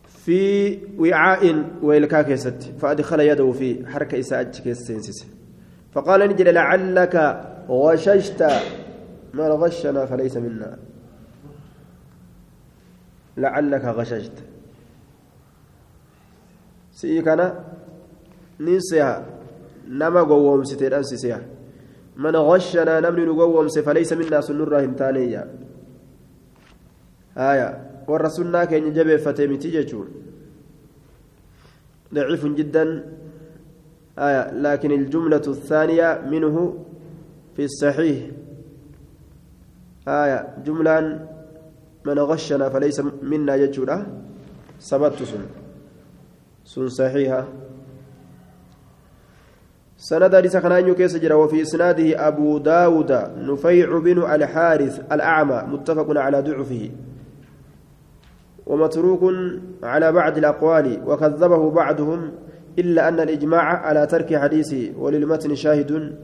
[0.07, 2.73] في وعاء ويلكا كيست.
[2.79, 5.27] فأدخل يده في حركة إساءة كيسينسيس
[5.91, 7.15] فقال نجل لعلك
[7.69, 8.43] غششت.
[9.37, 10.71] ما غشنا فليس منا.
[13.37, 14.37] لعلك غششت.
[16.91, 17.47] سيكنا
[18.59, 19.15] ننسيها.
[19.87, 21.41] نما قوم ستيران سيسيها
[22.17, 25.41] من غشنا نمن نقوم فليس منا سنرة هنتانية
[27.37, 27.69] آية.
[28.07, 30.07] والرسولنا كان يجب فتيمتي جتون
[32.13, 32.85] ضعيف جدا.
[34.19, 34.43] آية.
[34.51, 36.55] لكن الجملة الثانية منه
[37.55, 38.19] في الصحيح.
[40.07, 41.27] آية جملة
[42.05, 44.05] من غشنا فليس منا يجوره
[44.81, 45.43] ثبت سن.
[46.65, 47.47] سن صحيحة.
[49.97, 56.91] سند ليس خنانيو كيس وفي إسناده أبو داود نفيع بن الحارث الأعمى متفق على ضعفه.
[58.67, 59.23] ومتروك
[59.83, 62.31] على بعض الأقوال وكذبه بعضهم
[62.79, 66.17] إلا أن الإجماع على ترك حديثه وللمتن شاهد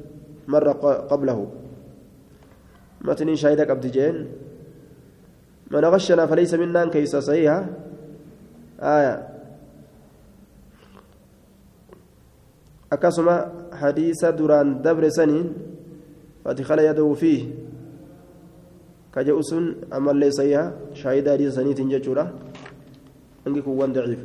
[0.48, 0.72] مر
[1.12, 1.63] قبله.
[3.04, 4.28] متن شاهدك عبد جين.
[5.72, 7.66] من غشنا فليس منا كيس صحيحة.
[8.80, 9.28] آية.
[12.94, 15.54] أكسما حديث دران دبر سنين
[16.46, 17.42] فادخل يده فيه.
[19.16, 19.54] كجأس
[19.94, 20.40] أمل ليس
[20.94, 22.34] شاهد حديث سنين تنججورة
[23.48, 24.20] أنك كوان ضعيف.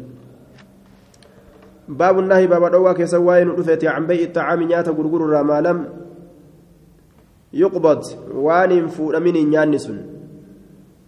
[1.88, 6.07] باب النهي باب دوا كسواين رفيت عن بيع الطعام نياتا غرغر ما لم
[7.52, 8.02] يقبض
[8.34, 10.18] وان فود من نيانسون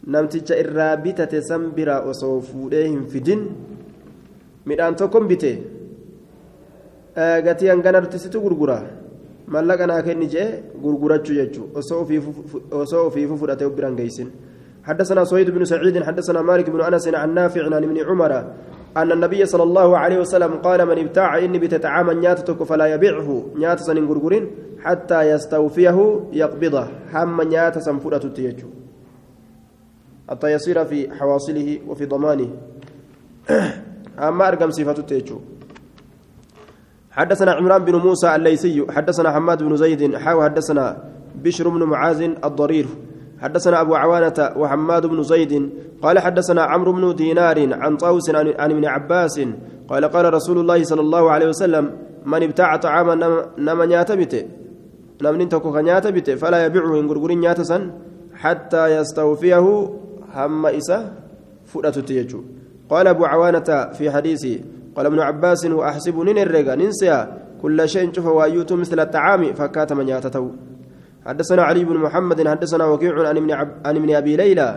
[0.06, 3.42] namticha irraa bitate san bira osoo fuudhee hin fidin
[4.66, 5.52] midhaan tokkon bite
[7.46, 8.78] gatii hanganarti situ gurgura
[9.46, 10.48] mallaqa naa kenni jee
[10.84, 14.30] gurgurachuu jechuu osoo ofiifu fudhate biraan geessin
[14.80, 18.32] حدثنا سويد بن سعيد حدثنا مالك بن انس عن نافع عن ابن عمر
[18.96, 23.28] ان النبي صلى الله عليه وسلم قال من ابتاع اني بتتعامى نياتك فلا يبيعه
[23.60, 24.44] نيات سن غرغرين
[24.84, 26.86] حتى يستوفيه يقبضه.
[27.14, 28.68] هم نيات سنفرة تيجو.
[30.28, 32.48] حتى يصير في حواصله وفي ضمانه.
[34.28, 35.38] أما أرقم صفة تيجو.
[37.10, 38.86] حدثنا عمران بن موسى الليثي.
[38.90, 40.16] حدثنا حماد بن زيد.
[40.16, 40.96] حاو حدثنا
[41.34, 42.86] بشر بن معاذ الضرير.
[43.40, 45.70] حدثنا أبو عوانة وحماد بن زيد.
[46.02, 49.40] قال حدثنا عمرو بن دينار عن طاوس عن ابن عباس.
[49.88, 51.90] قال قال رسول الله صلى الله عليه وسلم
[52.26, 53.14] من ابتاع طعاما
[53.58, 53.84] نما
[55.22, 57.78] نياتبته نمن تكو نياتبته فلا يبيعه إن غرغر نياتسا
[58.34, 59.90] حتى يستوفيه
[60.34, 61.12] هم إسا
[61.66, 62.40] فؤلة تيجو.
[62.90, 64.58] قال أبو عوانة في حديثه
[64.96, 67.26] قال ابن عباس وأحسب ننرقا ننسى
[67.62, 70.48] كل شيء شوف وأيوت مثل الطعام فكات من ياتتو
[71.26, 73.68] حدثنا علي بن محمد حدثنا وكيع عن ابن, عب...
[73.84, 74.68] عن ابن أبي ليلى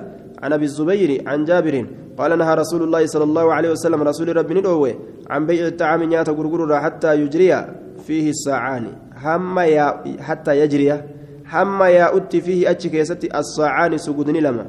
[0.44, 1.86] عن أبي الزبير عن جابر
[2.18, 4.96] قال نهى رسول الله صلى الله عليه وسلم رسول ربي ندوه
[5.30, 7.52] عن بيع الطعام نيات غرغر حتى يجري
[8.06, 8.86] فيه الساعان.
[9.24, 10.92] هم يا حتى يجري
[11.54, 14.66] هم يا أتي فيه أتشك يستي الساعان سجودني لما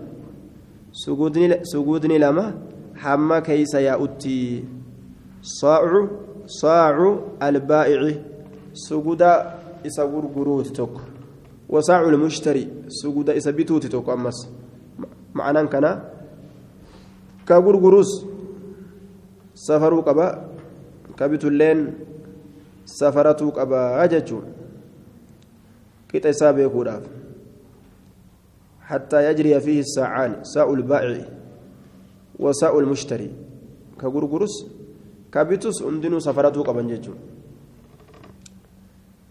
[1.63, 2.55] سجودني لما
[3.05, 4.65] هم كيس يا أتي
[5.43, 6.09] صاع
[6.47, 8.15] صاع البائع
[8.75, 9.23] سجود
[9.87, 11.01] إسا غرغروت توك
[11.69, 14.49] وصاع المشتري سجود إسا بيتوت توك أمس
[15.35, 16.11] معنى كنا
[17.49, 18.25] كغرغروس
[22.85, 24.45] سفروا قبا كبيت اللين سفرتوا قبا أججون
[26.09, 27.03] كتا إسابة كوداف
[28.81, 31.27] حتى يجري فيه الساعان ساء البائع
[32.39, 33.31] وساء المشتري.
[34.01, 34.67] كغرغروس
[35.33, 37.19] كابيتوس أندنو سفرته قبن جيجون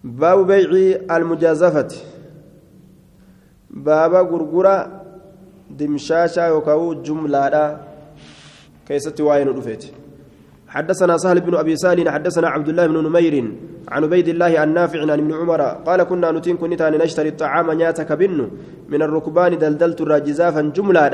[0.04, 1.92] باب بيع المجازفة.
[3.70, 5.04] باب غرغرة
[5.70, 7.80] دمشاشا يوكاو جملة
[8.88, 9.86] كيست واين رفيت
[10.74, 13.36] حدثنا سهل بن أبي سالم حدثنا عبد الله بن نمير
[13.94, 18.50] عن عبيد الله النافع عن ابن عمر قال كنا نتين كنتا نشتري الطعام نياتك بن
[18.90, 21.14] من الركبان دلدلت الراجزافا جملة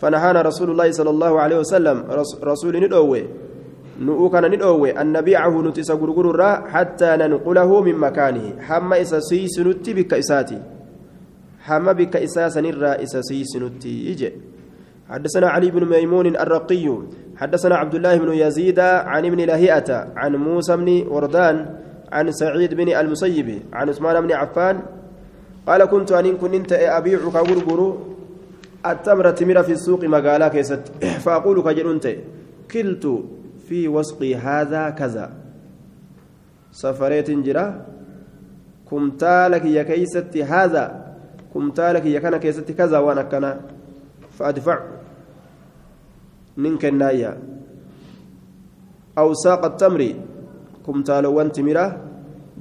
[0.00, 1.96] فنهانا رسول الله صلى الله عليه وسلم
[2.42, 2.74] رسول
[3.98, 10.58] dhoowwe an nabiicahu nuti isa gurgururraa hattaa nanqulahu min makaanihi hamma isa siisinutti bikka isaati
[11.66, 14.32] hamma bikka isaa sanirraa isa siisinutti ije
[15.08, 16.98] حدثنا علي بن ميمون الرقي
[17.36, 21.66] حدثنا عبد الله بن يزيد عن ابن لهيئة عن موسى بن وردان
[22.12, 24.82] عن سعيد بن المسيب عن عثمان بن عفان
[25.66, 27.98] قال كنت أن كنت أبيع كغرغر
[28.86, 30.82] التمر تمر في السوق مقالا كيست
[31.24, 32.06] فأقول كجرنت
[32.70, 33.24] كلت
[33.68, 35.32] في وسقي هذا كذا.
[36.72, 37.86] سفريت جرا
[38.90, 40.84] كمتالك يا كيستي هذا
[41.54, 43.60] كمتالك يا كان كيستي كذا وأنا كان
[44.38, 44.93] فأدفع.
[46.58, 47.32] ننك النايا
[49.18, 50.00] أو ساق التمر
[50.86, 51.86] كمتال وانتمرة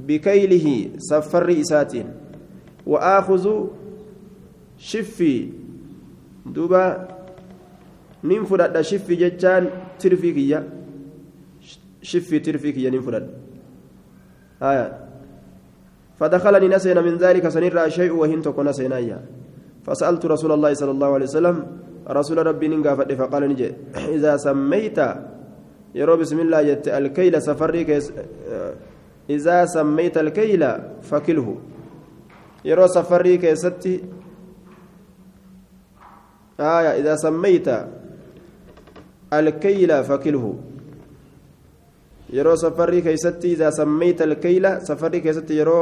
[0.07, 0.67] بكيله
[0.97, 1.93] سفر إسات
[2.85, 3.45] وآخذ
[4.77, 5.33] شفي
[6.45, 7.07] دوبا
[8.23, 9.63] ننفرد شفي جتان
[12.43, 13.43] tirfii kiyya nin fudhadha
[14.63, 14.87] آية.
[16.19, 18.15] فدخلني نسينا من ذلك سنرى شيء
[18.51, 19.19] كنا سينايا
[19.83, 21.55] فسألت رسول الله صلى الله عليه وسلم
[22.07, 24.99] رسول ربي ننقى فقال نجي إذا سميت
[25.95, 28.13] يرو بسم الله جت الكيل سفري كيس
[29.29, 30.63] إذا سميت الكيل
[31.01, 31.57] فكله.
[32.65, 34.03] يرو سفري كيستي
[36.59, 37.67] آية إذا سميت
[39.33, 40.55] الكيل فكله.
[42.29, 45.57] يرو سفري كيستي إذا سميت الكيل سفري كيستي.
[45.57, 45.79] يرو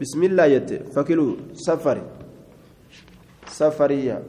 [0.00, 2.02] بسم الله جت فكله سفري.
[3.48, 4.22] سفرية.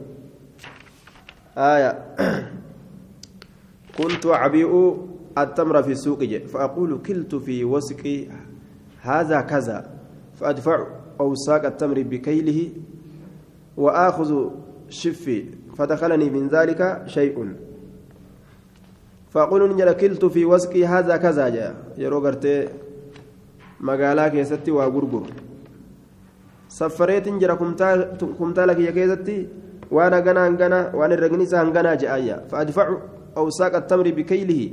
[1.58, 1.98] آية.
[3.98, 4.94] كنت أعبئ
[5.38, 8.26] التمر في السوق فأقول كلت في وسق
[9.00, 9.90] هذا كذا.
[10.40, 10.86] فأدفع
[11.20, 12.70] أوساق التمر بكيله
[13.76, 14.50] وآخذ
[14.88, 15.44] شفي.
[15.76, 17.54] فدخلني من ذلك شيء.
[19.30, 22.68] فأقول نجل كلت في وسق هذا كذا جاء يروغرتي
[23.80, 25.26] magaalaa keessatti waa gurguru
[26.68, 29.36] saffareetiin jira kumtaala kiyya keessatti
[29.90, 32.96] hangana waan herregni isaa hanganaa je'aayya fa'adfacu
[33.36, 34.66] awsaaqa attamri bikaylihi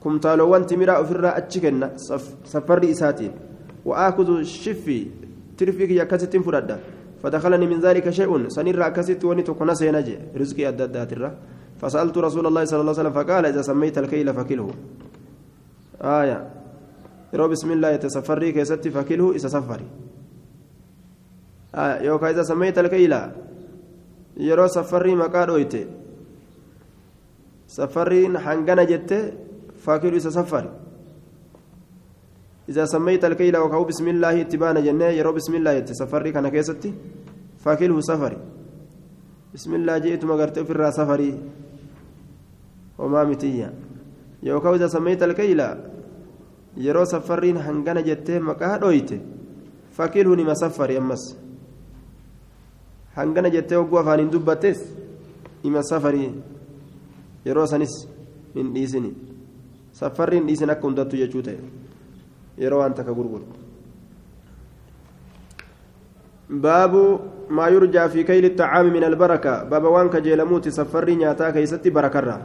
[0.00, 1.90] kumtaalowwan timiraa ofirraa achi kenna
[2.44, 3.32] safarri isaatiin
[3.84, 5.00] wa'aakudu shiffi
[5.56, 6.78] tirfii kiyya akkasittiin fudhadha
[7.18, 11.18] فدخلني من ذلك شيء سنرى أكست وني تكون سينجي رزقي أدى
[11.82, 14.70] فسألت رسول الله صلى الله عليه وسلم فقال إذا سميت الكيل فكله
[16.02, 16.38] آية
[17.34, 19.88] يرو بسم الله يتسفري كيست فكله إذا سفري
[21.74, 23.14] آية يوكا إذا سميت الكيل
[24.38, 25.86] يرو سفري مقاد ويتي
[27.66, 29.32] سفرين حنقنا جتي
[29.84, 30.64] فاكر إذا سفر
[32.68, 36.92] إذا سميت الكيل وكهو بسم الله اتبانا جنة يرو بسم الله يتسفري كان كيستي
[37.64, 38.38] فاكله سفري
[39.54, 41.30] بسم الله جئت مغرت في الراس سفري
[42.98, 43.72] وما متيا
[44.42, 45.60] يوكاو إذا سميت الكيل
[46.76, 49.20] يرو سفرين هنغنا جتة مكاه دويته
[49.92, 51.47] فاكله نما سفري أمس
[53.18, 54.80] hangana jettee hogguu afaaniin dubbattes
[55.64, 56.30] ima safarii
[57.46, 57.94] yeroo sanis
[58.54, 59.14] hin dhiisini.
[59.92, 61.58] Safarri hin dhiisin akka hundattu jechuu ta'e
[62.58, 63.46] yeroo waan takka gurguru.
[66.50, 72.42] باب ما يرجى في كيل الطعام من البركة باب وان كجيلموت سفري نياتا كيستي بركرة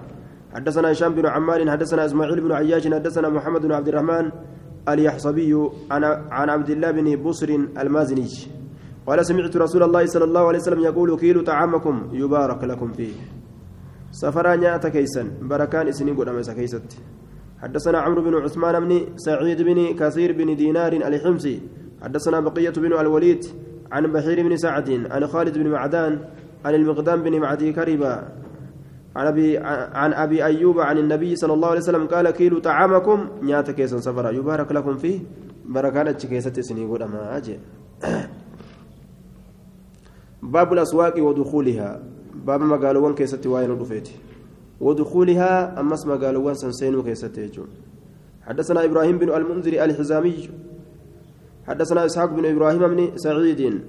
[0.56, 4.26] حدثنا هشام بن عمار حدثنا اسماعيل بن عياش حدثنا محمد بن عبد الرحمن
[4.90, 5.70] اليحصبي
[6.32, 7.50] عن عبد الله بن بسر
[7.80, 8.28] المازني
[9.08, 13.14] قال سمعت رسول الله صلى الله عليه وسلم يقول كيلوا طعامكم يبارك لكم فيه.
[14.12, 16.88] safaraa nyaata keessan barakaan isiniin godhama keessatti.
[17.62, 21.62] حدثنا عمرو بن عثمان بن سعيد بن كثير بن دينار الحمصي.
[22.02, 23.46] حدثنا بقية بن الوليد
[23.92, 26.20] عن بحير بن سعد عن خالد بن معدان
[26.66, 28.16] عن المقدام بن معدي كربا.
[29.16, 29.58] عن أبي
[30.02, 34.30] عن أبي أيوب عن النبي صلى الله عليه وسلم قال كيلوا طعامكم nyaata keessan safaraa
[34.32, 35.20] يبارك لكم فيه.
[35.66, 37.60] بركانة كيسة سنين قد
[40.44, 42.04] باب الأسواق ودخولها.
[42.46, 44.16] باب مقالوان كيستي وين رفيتي
[44.82, 47.50] ودخولها أمس مقالوان سنسينو كيستي
[48.44, 50.50] حدثنا إبراهيم بن المنذر الحزامي.
[51.68, 53.82] حدثنا إسحاق بن إبراهيم بن سعيد.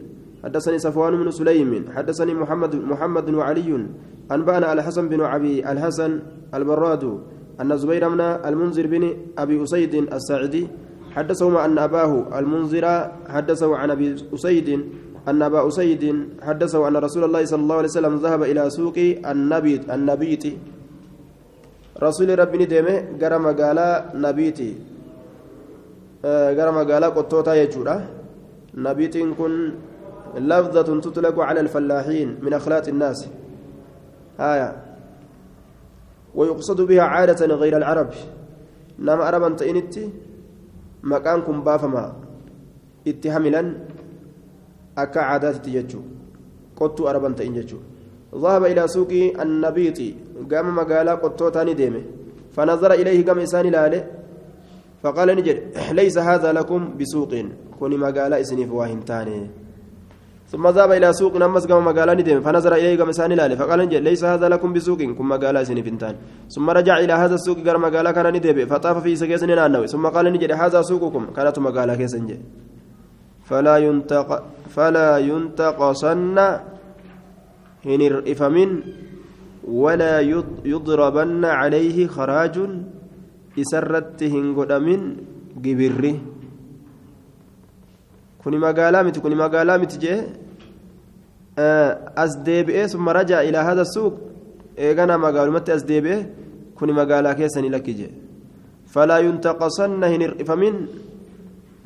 [0.44, 1.84] حدثني صفوان بن سليم.
[1.96, 3.86] حدثني محمد محمد وعلي
[4.32, 6.20] أنبأنا الحسن بن أبي الحسن
[6.54, 7.18] البراد.
[7.60, 10.68] أن زبير بن المنذر بن أبي أسيد الساعدي
[11.10, 14.68] حدثهما أن أباه المنذر حدثه عن أبي أسيد
[15.28, 16.04] أن أبا أسيد
[16.42, 20.44] حدثه أن رسول الله صلى الله عليه وسلم ذهب إلى سوق النبيت النبيت.
[22.02, 24.70] رسول ربي ديمه غرا مغالا نبيتي
[26.56, 27.96] غرا مغالا قطوتا يجورا.
[28.74, 29.52] نبيت كن
[30.34, 33.28] لفظة تطلق على الفلاحين من أخلاق الناس.
[34.40, 34.70] آية.
[36.34, 38.10] ويقصد بها عادة غير العرب.
[38.98, 40.10] نما عربا تئنتي
[41.02, 42.04] مكانكم بافما.
[43.08, 43.62] اتهاملا.
[44.96, 46.04] Akka caadaatitti jechuun
[46.78, 47.84] qottuu araban ta'in jechuun
[48.34, 49.12] ذهب إلى سوق
[49.44, 49.98] النبيط
[50.50, 52.02] قام مقالا قطوتاني ديمه
[52.54, 54.02] فنظر إليه قام إساني لاله
[55.02, 55.56] فقال نجد
[56.00, 57.32] ليس هذا لكم بسوق
[57.78, 59.38] كوني مقالا إسني فواهنتاني
[60.52, 64.02] ثم ذهب إلى سوق نمس قام مقالا نديمه فنظر إليه قام إساني لاله فقال نجد
[64.08, 66.14] ليس هذا لكم بسوق كن مقالا إسني فنتان
[66.54, 69.12] ثم رجع إلى هذا السوق قام مقالا كان نديمه فطاف في
[69.60, 72.38] نانوي ثم قال نجد هذا سوقكم كانت مقالا كيسنجي
[73.44, 74.28] فلا ينتق
[74.74, 76.38] فلا ينتقصن
[77.84, 78.70] هن الإفمن
[79.64, 80.20] ولا
[80.64, 82.56] يضربن عليه خراج
[83.60, 85.00] إسرت هنقدمن
[85.64, 86.16] جبره
[88.44, 90.16] كوني مقالا مت كوني مقالا مت جه
[92.24, 94.14] أس ديبئه ثم رجع إلى هذا السوق.
[94.78, 96.26] إيغانا مقال مت أس ديبئه
[96.74, 98.10] كوني مقالا كيسني لك جه.
[98.86, 100.74] فلا ينتقصن هن الإفمن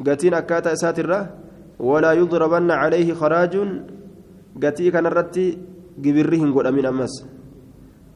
[0.06, 1.20] قتين أكاتا ساترة
[1.78, 3.54] ولا يضربن عليه خراج.
[4.62, 5.58] قتي كان الرتي
[6.04, 7.14] قبرهم قد أمين أمس.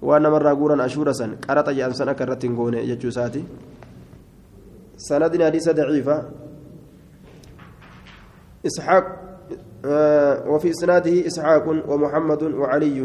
[0.02, 1.34] وأنا مرة قورا أشورا سن.
[1.48, 3.44] قرط جأن سنة كرتين قوني يجو ساتي
[4.96, 6.16] سندنا حديث ضعيفة.
[8.66, 9.04] إسحاق
[9.84, 12.98] آه وفي إسناده إسحاق ومحمد وعلي.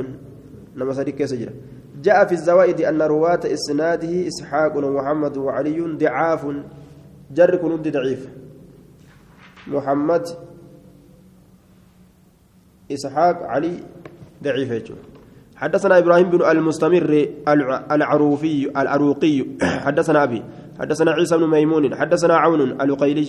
[0.76, 1.53] نما صديق سجرة
[2.01, 6.45] جاء في الزوائد أن رواة إسناده إسحاق ومحمد وعلي ضعاف.
[7.34, 8.30] جر كنود ضعيف.
[9.68, 10.47] محمد
[12.92, 13.74] إسحاق علي
[14.44, 14.92] ضعيف
[15.56, 17.28] حدثنا إبراهيم بن المستمر
[17.92, 19.46] العروفي العروقي.
[19.86, 20.44] حدثنا أبي
[20.80, 23.28] حدثنا عيسى بن ميمون حدثنا عون القيلي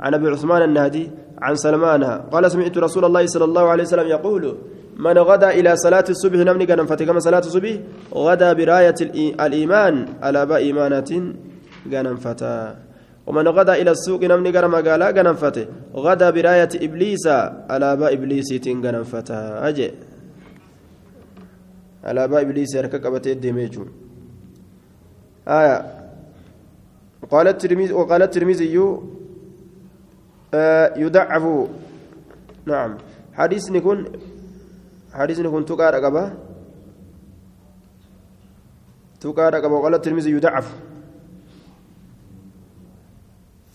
[0.00, 1.10] عن أبي عثمان النهدي
[1.42, 2.04] عن سلمان.
[2.04, 4.56] قال سمعت رسول الله صلى الله عليه وسلم يقول
[4.96, 7.76] من غدا إلى صلاة الصبح نمني كان فتكما صلاة الصبح.
[8.14, 11.34] غدا براية الإيمان على با إيمانة
[11.92, 12.89] كان فتا
[13.30, 17.26] ومن غدا إلى السوق نمني كان مقالا كان فته غدا برأية إبليس
[17.70, 19.90] على با إبليس كان فتا أجي.
[22.04, 23.88] على با إبليس يركك أبتي الدميجون
[25.48, 25.76] آية.
[27.30, 28.78] قال الترمذي وقال الترمذي
[30.54, 31.44] آه يضعف
[32.66, 32.98] نعم.
[33.32, 33.98] حديث نكون
[35.12, 36.24] حديث نكون تقار أقبا
[39.20, 40.89] تقار أقبا وقال الترمذي يضعف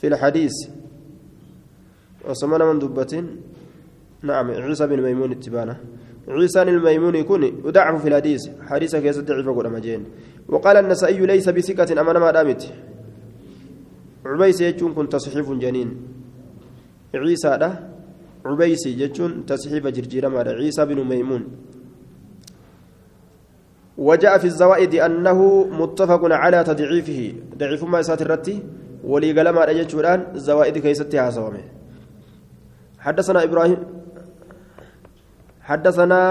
[0.05, 0.55] في الحديث.
[2.29, 3.13] وسمنا من دبة
[4.21, 5.75] نعم عيسى بن ميمون التبانة
[6.27, 8.41] عيسى الميمون يكون يضعف في الحديث.
[8.69, 10.01] حديث كيس ضعيف قول مجين
[10.49, 12.61] وقال النسائي ليس بثقة أمانة ما دامت
[14.25, 15.89] عبيس يجون كنت تصحيف جنين.
[17.15, 17.69] عيسى ده
[18.45, 21.43] عبيسي جتون تصحيف جرجيرة مال عيسى بن ميمون.
[23.97, 25.39] وجاء في الزوائد أنه
[25.81, 27.33] متفق على تضعيفه.
[27.57, 28.57] ضعيف ما يسات الرتي
[29.11, 31.63] ولي قلما رجتشوران زوائد كيستها سوامه
[33.05, 33.79] حدثنا إبراهيم
[35.69, 36.21] حدثنا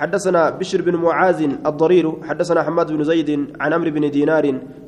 [0.00, 3.30] حدثنا بشر بن معاذ الضرير حدثنا حماد بن زيد
[3.60, 4.44] عن عمرو بن دينار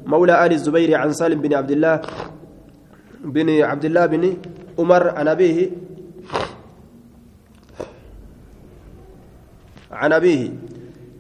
[0.07, 1.95] مولى آل الزبير عن سالم بن عبد الله
[3.25, 4.23] بن عبد الله بن
[4.79, 5.59] عمر عن أبيه
[9.93, 10.51] عن أبيه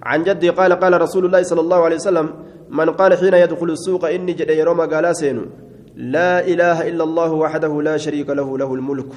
[0.02, 2.26] عن جدي قال قال رسول الله صلى الله عليه وسلم
[2.70, 5.44] من قال حين يدخل السوق إني جد يروم قال سينو
[5.96, 9.12] لا إله إلا الله وحده لا شريك له له الملك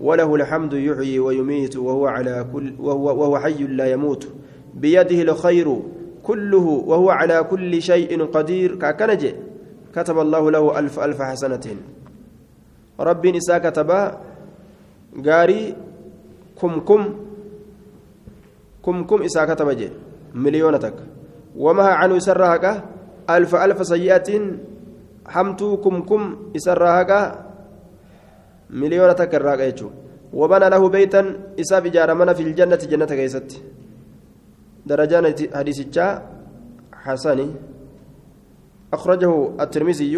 [0.00, 4.28] وله الحمد يحيي ويميت وهو على كل وهو, وهو حي لا يموت.
[4.74, 5.82] بيده الخير
[6.22, 8.76] كله وهو على كل شيء قدير.
[8.76, 9.22] ككنج
[9.94, 11.66] كتب الله له ألف ألف حسنة.
[13.00, 14.20] ربي نساء كتبا.
[15.26, 15.76] قاري
[16.60, 17.02] كم كم
[18.84, 19.90] كم كم إساء كتب
[20.34, 20.94] مليونتك.
[21.56, 22.84] وما عنه سرهك
[23.30, 24.28] ألف ألف سيئة
[25.28, 26.22] حمتو كم كم
[26.56, 27.10] إسرهك
[28.70, 29.88] مليونتك الراقة يجو
[30.32, 31.22] وبنى له بيتا
[31.60, 33.50] إساء بجارمنا في الجنة جنة كيست
[34.86, 35.24] درجان
[35.54, 35.78] حديث
[36.92, 37.48] حسني
[38.92, 40.14] أخرجه الترمذي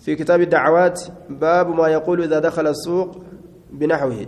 [0.00, 3.16] في كتاب الدعوات باب ما يقول إذا دخل السوق
[3.72, 4.26] بنحوه